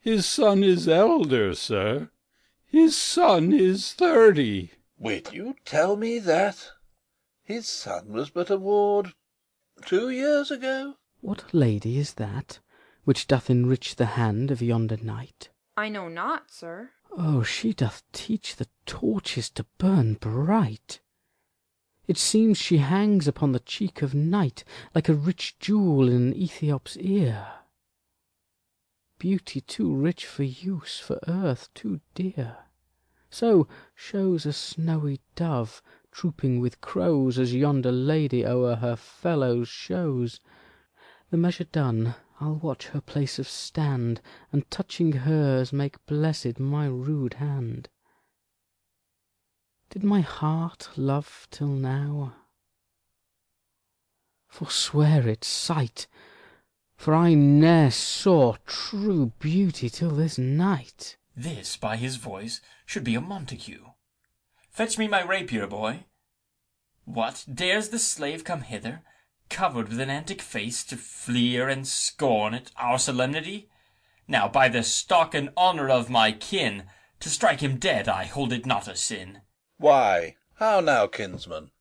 His 0.00 0.24
son 0.24 0.62
is 0.62 0.86
elder, 0.86 1.52
sir. 1.56 2.10
His 2.68 2.96
son 2.96 3.52
is 3.52 3.92
thirty. 3.92 4.70
Will 4.98 5.22
you 5.32 5.56
tell 5.64 5.96
me 5.96 6.18
that? 6.20 6.70
His 7.42 7.68
son 7.68 8.12
was 8.12 8.30
but 8.30 8.50
a 8.50 8.56
ward 8.56 9.14
two 9.84 10.08
years 10.10 10.50
ago. 10.50 10.94
What 11.20 11.52
lady 11.52 11.98
is 11.98 12.14
that 12.14 12.60
which 13.04 13.26
doth 13.26 13.50
enrich 13.50 13.96
the 13.96 14.06
hand 14.06 14.50
of 14.50 14.62
yonder 14.62 14.96
knight? 14.96 15.50
I 15.76 15.88
know 15.88 16.08
not, 16.08 16.50
sir. 16.50 16.90
Oh, 17.10 17.42
she 17.42 17.72
doth 17.72 18.02
teach 18.12 18.56
the 18.56 18.68
torches 18.86 19.50
to 19.50 19.66
burn 19.78 20.14
bright. 20.14 21.00
It 22.06 22.18
seems 22.18 22.58
she 22.58 22.78
hangs 22.78 23.26
upon 23.26 23.52
the 23.52 23.60
cheek 23.60 24.02
of 24.02 24.14
night 24.14 24.64
Like 24.94 25.08
a 25.08 25.14
rich 25.14 25.58
jewel 25.58 26.08
in 26.08 26.28
an 26.28 26.34
Ethiop's 26.34 26.96
ear. 26.98 27.46
Beauty 29.18 29.60
too 29.60 29.94
rich 29.94 30.26
for 30.26 30.42
use, 30.42 30.98
for 30.98 31.18
earth 31.26 31.72
too 31.72 32.00
dear. 32.14 32.63
So 33.36 33.66
shows 33.96 34.46
a 34.46 34.52
snowy 34.52 35.20
dove 35.34 35.82
trooping 36.12 36.60
with 36.60 36.80
crows 36.80 37.36
As 37.36 37.52
yonder 37.52 37.90
lady 37.90 38.46
o'er 38.46 38.76
her 38.76 38.94
fellows 38.94 39.68
shows. 39.68 40.38
The 41.30 41.36
measure 41.36 41.64
done, 41.64 42.14
I'll 42.38 42.54
watch 42.54 42.86
her 42.86 43.00
place 43.00 43.40
of 43.40 43.48
stand, 43.48 44.20
And 44.52 44.70
touching 44.70 45.10
hers 45.26 45.72
make 45.72 46.06
blessed 46.06 46.60
my 46.60 46.86
rude 46.86 47.34
hand. 47.34 47.88
Did 49.90 50.04
my 50.04 50.20
heart 50.20 50.90
love 50.96 51.48
till 51.50 51.66
now? 51.66 52.36
Forswear 54.46 55.26
it, 55.26 55.42
sight, 55.42 56.06
For 56.94 57.12
I 57.12 57.34
ne'er 57.34 57.90
saw 57.90 58.58
true 58.64 59.32
beauty 59.40 59.90
till 59.90 60.10
this 60.10 60.38
night. 60.38 61.16
This, 61.36 61.76
by 61.76 61.96
his 61.96 62.16
voice, 62.16 62.60
should 62.86 63.04
be 63.04 63.14
a 63.14 63.20
Montague. 63.20 63.86
Fetch 64.70 64.98
me 64.98 65.08
my 65.08 65.22
rapier, 65.22 65.66
boy. 65.66 66.04
What, 67.04 67.44
dares 67.52 67.88
the 67.88 67.98
slave 67.98 68.44
come 68.44 68.62
hither, 68.62 69.02
covered 69.50 69.88
with 69.88 70.00
an 70.00 70.10
antic 70.10 70.40
face, 70.40 70.84
to 70.84 70.96
fleer 70.96 71.68
and 71.68 71.86
scorn 71.86 72.54
at 72.54 72.70
our 72.76 72.98
solemnity? 72.98 73.68
Now, 74.26 74.48
by 74.48 74.68
the 74.68 74.82
stock 74.82 75.34
and 75.34 75.50
honour 75.56 75.90
of 75.90 76.08
my 76.08 76.32
kin, 76.32 76.84
to 77.20 77.28
strike 77.28 77.60
him 77.60 77.78
dead 77.78 78.08
I 78.08 78.24
hold 78.24 78.52
it 78.52 78.64
not 78.64 78.88
a 78.88 78.96
sin. 78.96 79.40
Why, 79.76 80.36
how 80.54 80.80
now, 80.80 81.06
kinsman? 81.08 81.72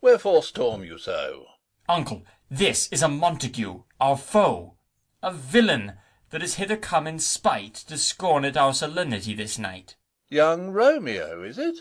Wherefore 0.00 0.42
storm 0.42 0.84
you 0.84 0.98
so? 0.98 1.46
Uncle, 1.88 2.24
this 2.50 2.88
is 2.88 3.02
a 3.02 3.08
Montague, 3.08 3.82
our 4.00 4.16
foe, 4.16 4.76
a 5.22 5.32
villain 5.32 5.94
that 6.36 6.42
is 6.42 6.56
hither 6.56 6.76
come 6.76 7.06
in 7.06 7.18
spite 7.18 7.72
to 7.72 7.96
scorn 7.96 8.44
at 8.44 8.58
our 8.58 8.74
solemnity 8.74 9.32
this 9.32 9.58
night. 9.58 9.96
Young 10.28 10.68
Romeo, 10.68 11.42
is 11.42 11.56
it? 11.56 11.78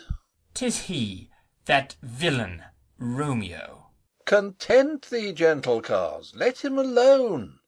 'Tis 0.53 0.83
he, 0.83 1.29
that 1.65 1.97
villain 2.01 2.63
Romeo. 2.97 3.91
Content 4.23 5.09
thee, 5.09 5.33
gentle 5.33 5.81
cars, 5.81 6.31
let 6.37 6.63
him 6.63 6.77
alone. 6.77 7.59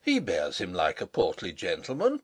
He 0.00 0.18
bears 0.18 0.56
him 0.56 0.72
like 0.72 1.02
a 1.02 1.06
portly 1.06 1.52
gentleman. 1.52 2.22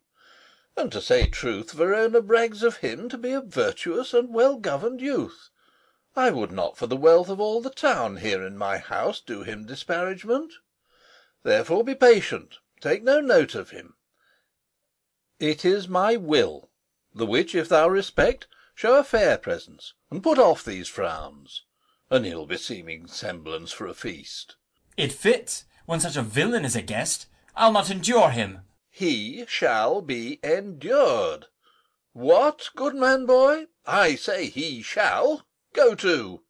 And 0.79 0.91
to 0.93 1.03
say 1.03 1.27
truth, 1.27 1.73
Verona 1.73 2.23
brags 2.23 2.63
of 2.63 2.79
him 2.79 3.11
to 3.11 3.19
be 3.19 3.33
a 3.33 3.43
virtuous 3.43 4.15
and 4.15 4.33
well 4.33 4.57
governed 4.57 5.03
youth. 5.03 5.51
I 6.17 6.31
would 6.31 6.53
not 6.53 6.79
for 6.79 6.87
the 6.87 6.97
wealth 6.97 7.29
of 7.29 7.39
all 7.39 7.61
the 7.61 7.69
town 7.69 8.17
here 8.17 8.47
in 8.47 8.57
my 8.57 8.79
house 8.79 9.21
do 9.21 9.43
him 9.43 9.67
disparagement. 9.67 10.55
Therefore 11.43 11.85
be 11.85 11.95
patient, 11.95 12.61
take 12.81 13.03
no 13.03 13.21
note 13.21 13.55
of 13.55 13.69
him. 13.73 13.93
It 15.39 15.67
is 15.67 15.87
my 15.87 16.17
will, 16.17 16.71
the 17.15 17.27
which 17.27 17.55
if 17.55 17.69
thou 17.69 17.89
respect, 17.89 18.47
show 18.75 18.99
a 18.99 19.05
fair 19.05 19.37
presence, 19.37 19.93
and 20.11 20.23
put 20.23 20.39
off 20.39 20.65
these 20.65 20.89
frowns. 20.89 21.63
An 22.09 22.25
ill 22.25 22.47
beseeming 22.47 23.07
semblance 23.07 23.71
for 23.71 23.87
a 23.87 23.95
feast. 23.95 24.57
It 24.97 25.13
fits, 25.13 25.65
when 25.85 26.01
such 26.01 26.17
a 26.17 26.23
villain 26.23 26.65
is 26.65 26.75
a 26.75 26.81
guest. 26.81 27.27
I'll 27.55 27.73
not 27.73 27.91
endure 27.91 28.31
him. 28.31 28.61
He 28.91 29.45
shall 29.47 30.01
be 30.01 30.41
endured. 30.43 31.47
What, 32.15 32.71
good 32.75 32.95
man 32.95 33.27
boy? 33.27 33.67
I 33.85 34.15
say 34.15 34.47
he 34.47 34.81
shall. 34.81 35.47
Go 35.75 35.95
to. 35.97 36.41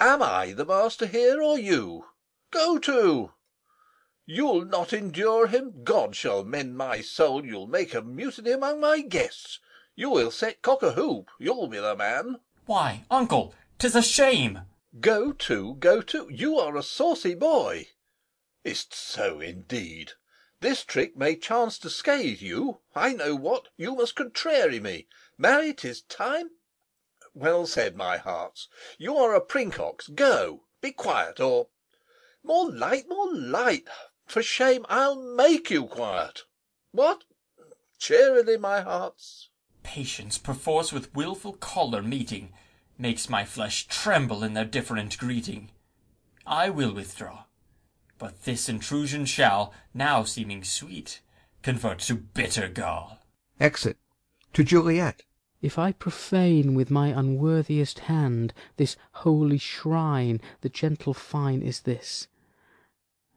Am 0.00 0.22
I 0.22 0.54
the 0.54 0.64
master 0.64 1.06
here, 1.06 1.42
or 1.42 1.58
you? 1.58 2.06
Go 2.50 2.78
to. 2.78 3.32
You'll 4.26 4.64
not 4.64 4.94
endure 4.94 5.48
him? 5.48 5.82
God 5.84 6.16
shall 6.16 6.44
mend 6.44 6.78
my 6.78 7.02
soul, 7.02 7.44
you'll 7.44 7.66
make 7.66 7.92
a 7.92 8.00
mutiny 8.00 8.52
among 8.52 8.80
my 8.80 9.02
guests. 9.02 9.60
You 9.94 10.08
will 10.08 10.30
set 10.30 10.62
cock 10.62 10.82
a 10.82 10.92
hoop, 10.92 11.30
you'll 11.38 11.68
be 11.68 11.78
the 11.78 11.94
man. 11.94 12.40
Why, 12.64 13.04
uncle, 13.10 13.54
'tis 13.78 13.94
a 13.94 14.02
shame. 14.02 14.62
Go 14.98 15.32
to, 15.32 15.74
go 15.74 16.00
to. 16.00 16.28
You 16.32 16.58
are 16.58 16.74
a 16.74 16.82
saucy 16.82 17.34
boy. 17.34 17.88
Is't 18.64 18.94
so, 18.94 19.40
indeed? 19.40 20.12
This 20.60 20.84
trick 20.84 21.18
may 21.18 21.36
chance 21.36 21.78
to 21.80 21.90
scathe 21.90 22.40
you. 22.40 22.80
I 22.94 23.12
know 23.12 23.34
what, 23.34 23.68
you 23.76 23.94
must 23.94 24.16
contrary 24.16 24.80
me. 24.80 25.06
Marry, 25.36 25.74
'tis 25.74 26.00
time. 26.00 26.52
Well 27.34 27.66
said, 27.66 27.94
my 27.94 28.16
hearts. 28.16 28.68
You 28.96 29.18
are 29.18 29.34
a 29.34 29.40
princox. 29.42 30.08
Go. 30.08 30.62
Be 30.80 30.92
quiet, 30.92 31.40
or 31.40 31.68
More 32.42 32.70
light, 32.70 33.06
more 33.06 33.34
light. 33.34 33.86
For 34.26 34.42
shame, 34.42 34.86
I'll 34.88 35.16
make 35.36 35.70
you 35.70 35.86
quiet. 35.86 36.44
What? 36.92 37.24
Cheerily, 37.98 38.56
my 38.56 38.80
hearts. 38.80 39.50
Patience, 39.82 40.38
perforce 40.38 40.92
with 40.92 41.14
wilful 41.14 41.52
choler 41.54 42.02
meeting, 42.02 42.52
Makes 42.96 43.28
my 43.28 43.44
flesh 43.44 43.86
tremble 43.86 44.44
in 44.44 44.54
their 44.54 44.64
different 44.64 45.18
greeting. 45.18 45.72
I 46.46 46.70
will 46.70 46.92
withdraw; 46.94 47.44
but 48.18 48.44
this 48.44 48.68
intrusion 48.68 49.26
shall, 49.26 49.74
Now 49.92 50.24
seeming 50.24 50.64
sweet, 50.64 51.20
convert 51.62 51.98
to 52.00 52.14
bitter 52.14 52.68
gall. 52.68 53.18
Exit. 53.58 53.98
[To 54.52 54.62
Juliet.] 54.62 55.24
If 55.60 55.78
I 55.78 55.92
profane 55.92 56.74
with 56.74 56.90
my 56.90 57.08
unworthiest 57.08 57.98
hand 58.00 58.54
This 58.76 58.96
holy 59.12 59.58
shrine, 59.58 60.40
the 60.60 60.68
gentle 60.68 61.14
fine 61.14 61.62
is 61.62 61.80
this: 61.80 62.28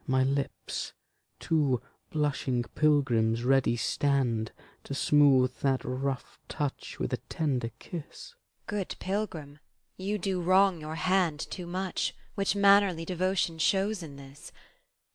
My 0.06 0.24
lips, 0.68 0.92
two 1.40 1.82
blushing 2.12 2.62
pilgrims, 2.76 3.46
ready 3.46 3.78
stand 3.78 4.52
To 4.84 4.94
smooth 4.94 5.54
that 5.62 5.80
rough 5.86 6.38
touch 6.50 7.00
with 7.00 7.14
a 7.14 7.24
tender 7.30 7.72
kiss. 7.80 8.36
Good 8.66 8.98
pilgrim, 9.00 9.60
you 9.96 10.18
do 10.18 10.42
wrong 10.42 10.82
your 10.82 10.96
hand 10.96 11.40
too 11.40 11.68
much, 11.68 12.14
Which 12.36 12.54
mannerly 12.54 13.06
devotion 13.06 13.60
shows 13.60 14.04
in 14.04 14.18
this. 14.18 14.52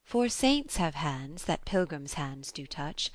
For 0.02 0.30
saints 0.30 0.78
have 0.78 0.94
hands 0.94 1.44
that 1.44 1.66
pilgrims' 1.66 2.14
hands 2.14 2.50
do 2.50 2.66
touch, 2.66 3.12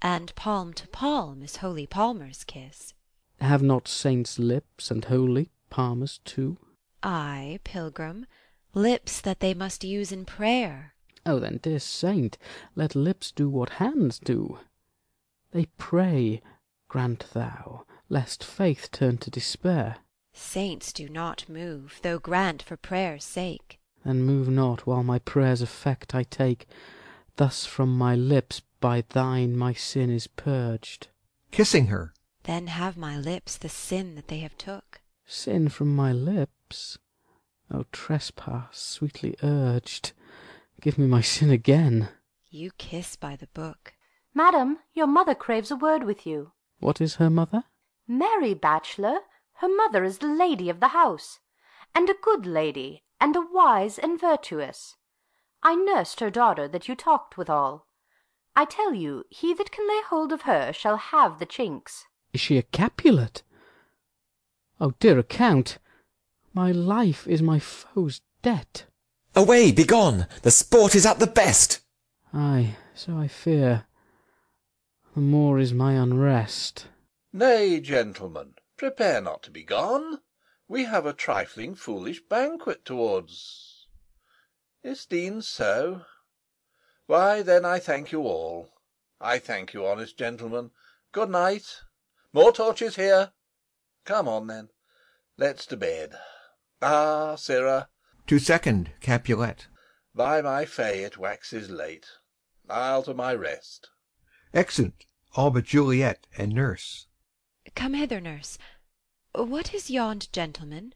And 0.00 0.34
palm 0.34 0.72
to 0.72 0.88
palm 0.88 1.42
is 1.42 1.56
holy 1.56 1.86
palmers' 1.86 2.44
kiss. 2.44 2.94
Have 3.42 3.62
not 3.62 3.88
saints 3.88 4.38
lips, 4.38 4.90
and 4.90 5.04
holy 5.04 5.50
palmers 5.68 6.20
too? 6.24 6.56
Ay, 7.02 7.60
pilgrim, 7.62 8.24
lips 8.72 9.20
that 9.20 9.40
they 9.40 9.52
must 9.52 9.84
use 9.84 10.10
in 10.10 10.24
prayer. 10.24 10.93
O 11.26 11.38
then, 11.38 11.58
dear 11.62 11.78
saint, 11.78 12.36
let 12.76 12.94
lips 12.94 13.32
do 13.32 13.48
what 13.48 13.80
hands 13.80 14.18
do. 14.18 14.58
They 15.52 15.66
pray, 15.78 16.42
grant 16.88 17.32
thou, 17.32 17.86
lest 18.08 18.44
faith 18.44 18.90
turn 18.92 19.18
to 19.18 19.30
despair. 19.30 19.96
Saints 20.32 20.92
do 20.92 21.08
not 21.08 21.48
move, 21.48 22.00
though 22.02 22.18
grant 22.18 22.62
for 22.62 22.76
prayer's 22.76 23.24
sake. 23.24 23.78
Then 24.04 24.22
move 24.22 24.48
not 24.48 24.86
while 24.86 25.02
my 25.02 25.18
prayer's 25.18 25.62
effect 25.62 26.14
I 26.14 26.24
take. 26.24 26.66
Thus 27.36 27.64
from 27.64 27.96
my 27.96 28.14
lips 28.14 28.60
by 28.80 29.04
thine 29.08 29.56
my 29.56 29.72
sin 29.72 30.10
is 30.10 30.26
purged. 30.26 31.08
[Kissing 31.50 31.86
her.] 31.86 32.12
Then 32.42 32.66
have 32.66 32.98
my 32.98 33.16
lips 33.16 33.56
the 33.56 33.70
sin 33.70 34.14
that 34.16 34.28
they 34.28 34.40
have 34.40 34.58
took. 34.58 35.00
Sin 35.24 35.70
from 35.70 35.96
my 35.96 36.12
lips? 36.12 36.98
O 37.70 37.84
trespass 37.92 38.78
sweetly 38.78 39.36
urged, 39.42 40.12
Give 40.80 40.98
me 40.98 41.06
my 41.06 41.20
sin 41.20 41.50
again. 41.50 42.08
You 42.50 42.70
kiss 42.78 43.16
by 43.16 43.36
the 43.36 43.48
book. 43.48 43.94
Madam, 44.34 44.78
your 44.92 45.06
mother 45.06 45.34
craves 45.34 45.70
a 45.70 45.76
word 45.76 46.04
with 46.04 46.26
you. 46.26 46.52
What 46.80 47.00
is 47.00 47.16
her 47.16 47.30
mother? 47.30 47.64
Mary 48.06 48.54
Bachelor, 48.54 49.20
her 49.54 49.68
mother 49.68 50.04
is 50.04 50.18
the 50.18 50.26
lady 50.26 50.68
of 50.68 50.80
the 50.80 50.88
house, 50.88 51.40
and 51.94 52.10
a 52.10 52.14
good 52.22 52.44
lady, 52.44 53.04
and 53.20 53.34
a 53.36 53.40
wise 53.40 53.98
and 53.98 54.20
virtuous. 54.20 54.96
I 55.62 55.74
nursed 55.74 56.20
her 56.20 56.30
daughter 56.30 56.68
that 56.68 56.88
you 56.88 56.94
talked 56.94 57.38
withal. 57.38 57.86
I 58.56 58.66
tell 58.66 58.92
you, 58.92 59.24
he 59.30 59.54
that 59.54 59.72
can 59.72 59.88
lay 59.88 60.02
hold 60.02 60.32
of 60.32 60.42
her 60.42 60.72
shall 60.72 60.96
have 60.96 61.38
the 61.38 61.46
chinks. 61.46 62.04
Is 62.32 62.40
she 62.40 62.58
a 62.58 62.62
Capulet? 62.62 63.42
O 64.80 64.92
dear 65.00 65.18
account, 65.18 65.78
my 66.52 66.70
life 66.70 67.26
is 67.26 67.40
my 67.40 67.58
foe's 67.58 68.20
debt. 68.42 68.86
Away, 69.36 69.72
begone! 69.72 70.28
The 70.42 70.52
sport 70.52 70.94
is 70.94 71.04
at 71.04 71.18
the 71.18 71.26
best. 71.26 71.80
Ay, 72.32 72.76
so 72.94 73.18
I 73.18 73.26
fear. 73.26 73.86
The 75.14 75.20
more 75.20 75.58
is 75.58 75.74
my 75.74 75.94
unrest. 75.94 76.86
Nay, 77.32 77.80
gentlemen, 77.80 78.54
prepare 78.76 79.20
not 79.20 79.42
to 79.42 79.50
be 79.50 79.64
gone. 79.64 80.20
We 80.68 80.84
have 80.84 81.04
a 81.04 81.12
trifling 81.12 81.74
foolish 81.74 82.22
banquet 82.28 82.84
towards. 82.84 83.88
Is't 84.84 85.42
so? 85.42 86.02
Why, 87.06 87.42
then 87.42 87.64
I 87.64 87.80
thank 87.80 88.12
you 88.12 88.22
all. 88.22 88.68
I 89.20 89.40
thank 89.40 89.74
you, 89.74 89.84
honest 89.84 90.16
gentlemen. 90.16 90.70
Good 91.10 91.30
night. 91.30 91.80
More 92.32 92.52
torches 92.52 92.94
here. 92.94 93.32
Come 94.04 94.28
on, 94.28 94.46
then. 94.46 94.68
Let's 95.36 95.66
to 95.66 95.76
bed. 95.76 96.14
Ah, 96.80 97.34
sirrah, 97.34 97.88
To 98.26 98.38
Second 98.38 98.92
Capulet. 99.00 99.66
by 100.14 100.40
my 100.40 100.64
fay 100.64 101.04
it 101.04 101.18
waxes 101.18 101.68
late. 101.68 102.06
I'll 102.70 103.02
to 103.02 103.12
my 103.12 103.34
rest. 103.34 103.90
Exeunt 104.54 105.04
all 105.34 105.50
but 105.50 105.64
Juliet 105.64 106.26
and 106.38 106.52
Nurse. 106.54 107.06
Come 107.74 107.94
hither, 107.94 108.20
nurse. 108.20 108.56
What 109.34 109.74
is 109.74 109.90
yond 109.90 110.32
gentleman? 110.32 110.94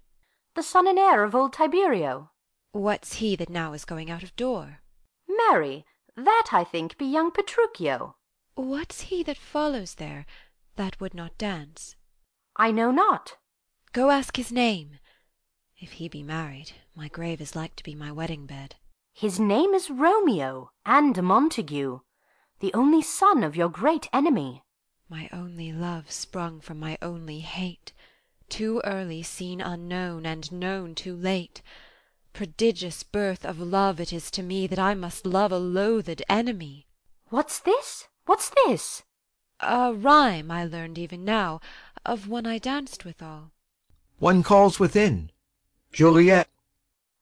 The 0.55 0.63
son 0.63 0.87
and 0.87 0.99
heir 0.99 1.25
of 1.25 1.35
old 1.35 1.53
Tiberio. 1.53 2.31
What's 2.73 3.15
he 3.15 3.37
that 3.37 3.51
now 3.51 3.73
is 3.73 3.85
going 3.85 4.11
out 4.11 4.23
of 4.23 4.37
door? 4.37 4.81
Marry, 5.29 5.85
that 6.17 6.49
I 6.53 6.65
think 6.65 6.97
be 6.99 7.07
young 7.07 7.31
Petruchio. 7.31 8.15
What's 8.55 9.03
he 9.03 9.23
that 9.25 9.37
follows 9.37 9.95
there, 9.95 10.25
that 10.77 11.01
would 11.01 11.15
not 11.15 11.37
dance? 11.39 11.97
I 12.57 12.71
know 12.71 12.91
not. 12.91 13.37
Go 13.93 14.11
ask 14.11 14.37
his 14.37 14.53
name. 14.53 14.99
If 15.81 15.93
he 15.93 16.09
be 16.09 16.25
married, 16.25 16.73
my 16.97 17.07
grave 17.07 17.41
is 17.41 17.55
like 17.55 17.77
to 17.77 17.85
be 17.85 17.95
my 17.95 18.11
wedding 18.11 18.47
bed. 18.47 18.75
His 19.13 19.39
name 19.39 19.75
is 19.75 19.91
Romeo, 19.91 20.73
and 20.85 21.17
a 21.17 21.23
Montague, 21.23 22.01
the 22.59 22.75
only 22.75 23.01
son 23.01 23.45
of 23.45 23.55
your 23.55 23.69
great 23.69 24.09
enemy. 24.13 24.65
My 25.09 25.29
only 25.33 25.73
love 25.73 26.11
sprung 26.11 26.61
from 26.61 26.81
my 26.81 26.99
only 27.01 27.41
hate, 27.41 27.93
Too 28.49 28.83
early 28.85 29.23
seen 29.23 29.61
unknown, 29.61 30.27
and 30.27 30.51
known 30.51 30.97
too 30.97 31.15
late. 31.15 31.63
Prodigious 32.33 33.05
birth 33.05 33.47
of 33.47 33.61
love 33.61 34.01
it 34.01 34.13
is 34.13 34.33
to 34.33 34.43
me 34.43 34.67
That 34.67 34.81
I 34.81 34.95
must 34.95 35.27
love 35.27 35.53
a 35.53 35.59
loathed 35.59 36.23
enemy. 36.29 36.89
What's 37.29 37.61
this? 37.61 38.09
What's 38.27 38.51
this? 38.67 39.05
A 39.61 39.93
rhyme 39.95 40.51
I 40.51 40.65
learned 40.65 40.99
even 40.99 41.25
now, 41.25 41.61
Of 42.05 42.27
one 42.27 42.47
I 42.47 42.59
danced 42.59 43.05
withal. 43.05 43.53
One 44.19 44.43
calls 44.43 44.81
within. 44.81 45.31
Juliet. 45.93 46.49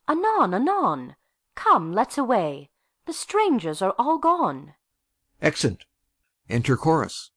Anon, 0.08 0.52
anon. 0.52 1.16
Come, 1.54 1.92
let's 1.92 2.18
away. 2.18 2.70
The 3.06 3.12
strangers 3.12 3.80
are 3.80 3.94
all 3.98 4.18
gone. 4.18 4.74
Exeunt. 5.40 5.84
Enter 6.48 6.76
Chorus. 6.76 7.30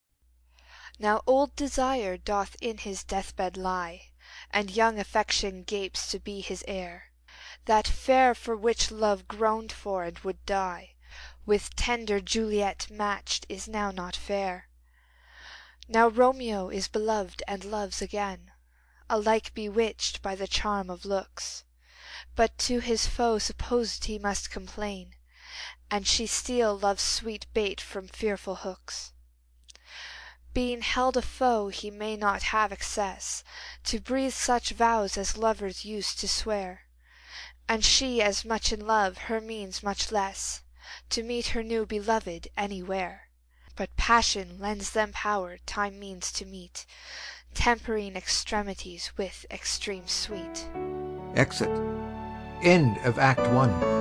Now 1.00 1.22
old 1.26 1.56
Desire 1.56 2.18
doth 2.18 2.56
in 2.62 2.80
his 2.80 3.04
deathbed 3.04 3.56
lie, 3.56 4.12
And 4.52 4.70
young 4.70 5.00
Affection 5.00 5.64
gapes 5.64 6.10
to 6.12 6.20
be 6.20 6.42
his 6.42 6.64
heir. 6.68 7.12
That 7.66 7.88
fair 7.88 8.36
for 8.36 8.56
which 8.56 8.92
Love 8.92 9.28
groaned 9.28 9.72
for 9.72 10.04
and 10.04 10.20
would 10.20 10.46
die, 10.46 10.96
With 11.46 11.76
tender 11.76 12.20
Juliet 12.20 12.88
matched 12.92 13.46
is 13.48 13.68
now 13.68 13.92
not 13.92 14.16
fair. 14.16 14.68
Now 15.88 16.08
Romeo 16.08 16.70
is 16.70 16.88
beloved 16.88 17.42
and 17.48 17.64
loves 17.64 18.02
again, 18.02 18.52
Alike 19.12 19.56
bewitched 19.56 20.22
by 20.22 20.36
the 20.36 20.48
charm 20.48 20.88
of 20.88 21.04
looks; 21.04 21.64
But 22.36 22.56
to 22.60 22.78
his 22.80 23.08
foe 23.08 23.40
supposed 23.40 24.06
he 24.06 24.20
must 24.20 24.52
complain, 24.52 25.16
And 25.90 26.06
she 26.08 26.28
steal 26.28 26.78
Love's 26.78 27.02
sweet 27.02 27.48
bait 27.56 27.82
from 27.82 28.08
fearful 28.08 28.58
hooks. 28.58 29.12
Being 30.54 30.84
held 30.84 31.18
a 31.18 31.24
foe 31.24 31.70
he 31.70 31.90
may 31.90 32.16
not 32.18 32.44
have 32.54 32.72
access 32.72 33.44
To 33.86 34.00
breathe 34.00 34.36
such 34.36 34.70
vows 34.70 35.18
as 35.18 35.38
lovers 35.38 35.84
use 35.84 36.14
to 36.14 36.28
swear; 36.28 36.84
And 37.68 37.84
she 37.84 38.22
as 38.22 38.46
much 38.46 38.72
in 38.72 38.86
love, 38.86 39.18
her 39.26 39.42
means 39.42 39.82
much 39.82 40.12
less, 40.12 40.62
To 41.10 41.24
meet 41.24 41.48
her 41.48 41.64
new 41.64 41.88
beloved 41.88 42.48
anywhere. 42.56 43.30
But 43.76 43.98
passion 43.98 44.60
lends 44.60 44.92
them 44.92 45.14
power 45.14 45.58
time 45.58 45.98
means 45.98 46.32
to 46.34 46.46
meet, 46.46 46.86
Tempering 47.54 48.16
extremities 48.16 49.12
with 49.18 49.46
extreme 49.52 50.08
sweet. 50.08 50.70
Exit. 51.36 51.70
End 52.64 52.98
of 53.04 53.20
Act 53.20 53.42
One. 53.52 53.99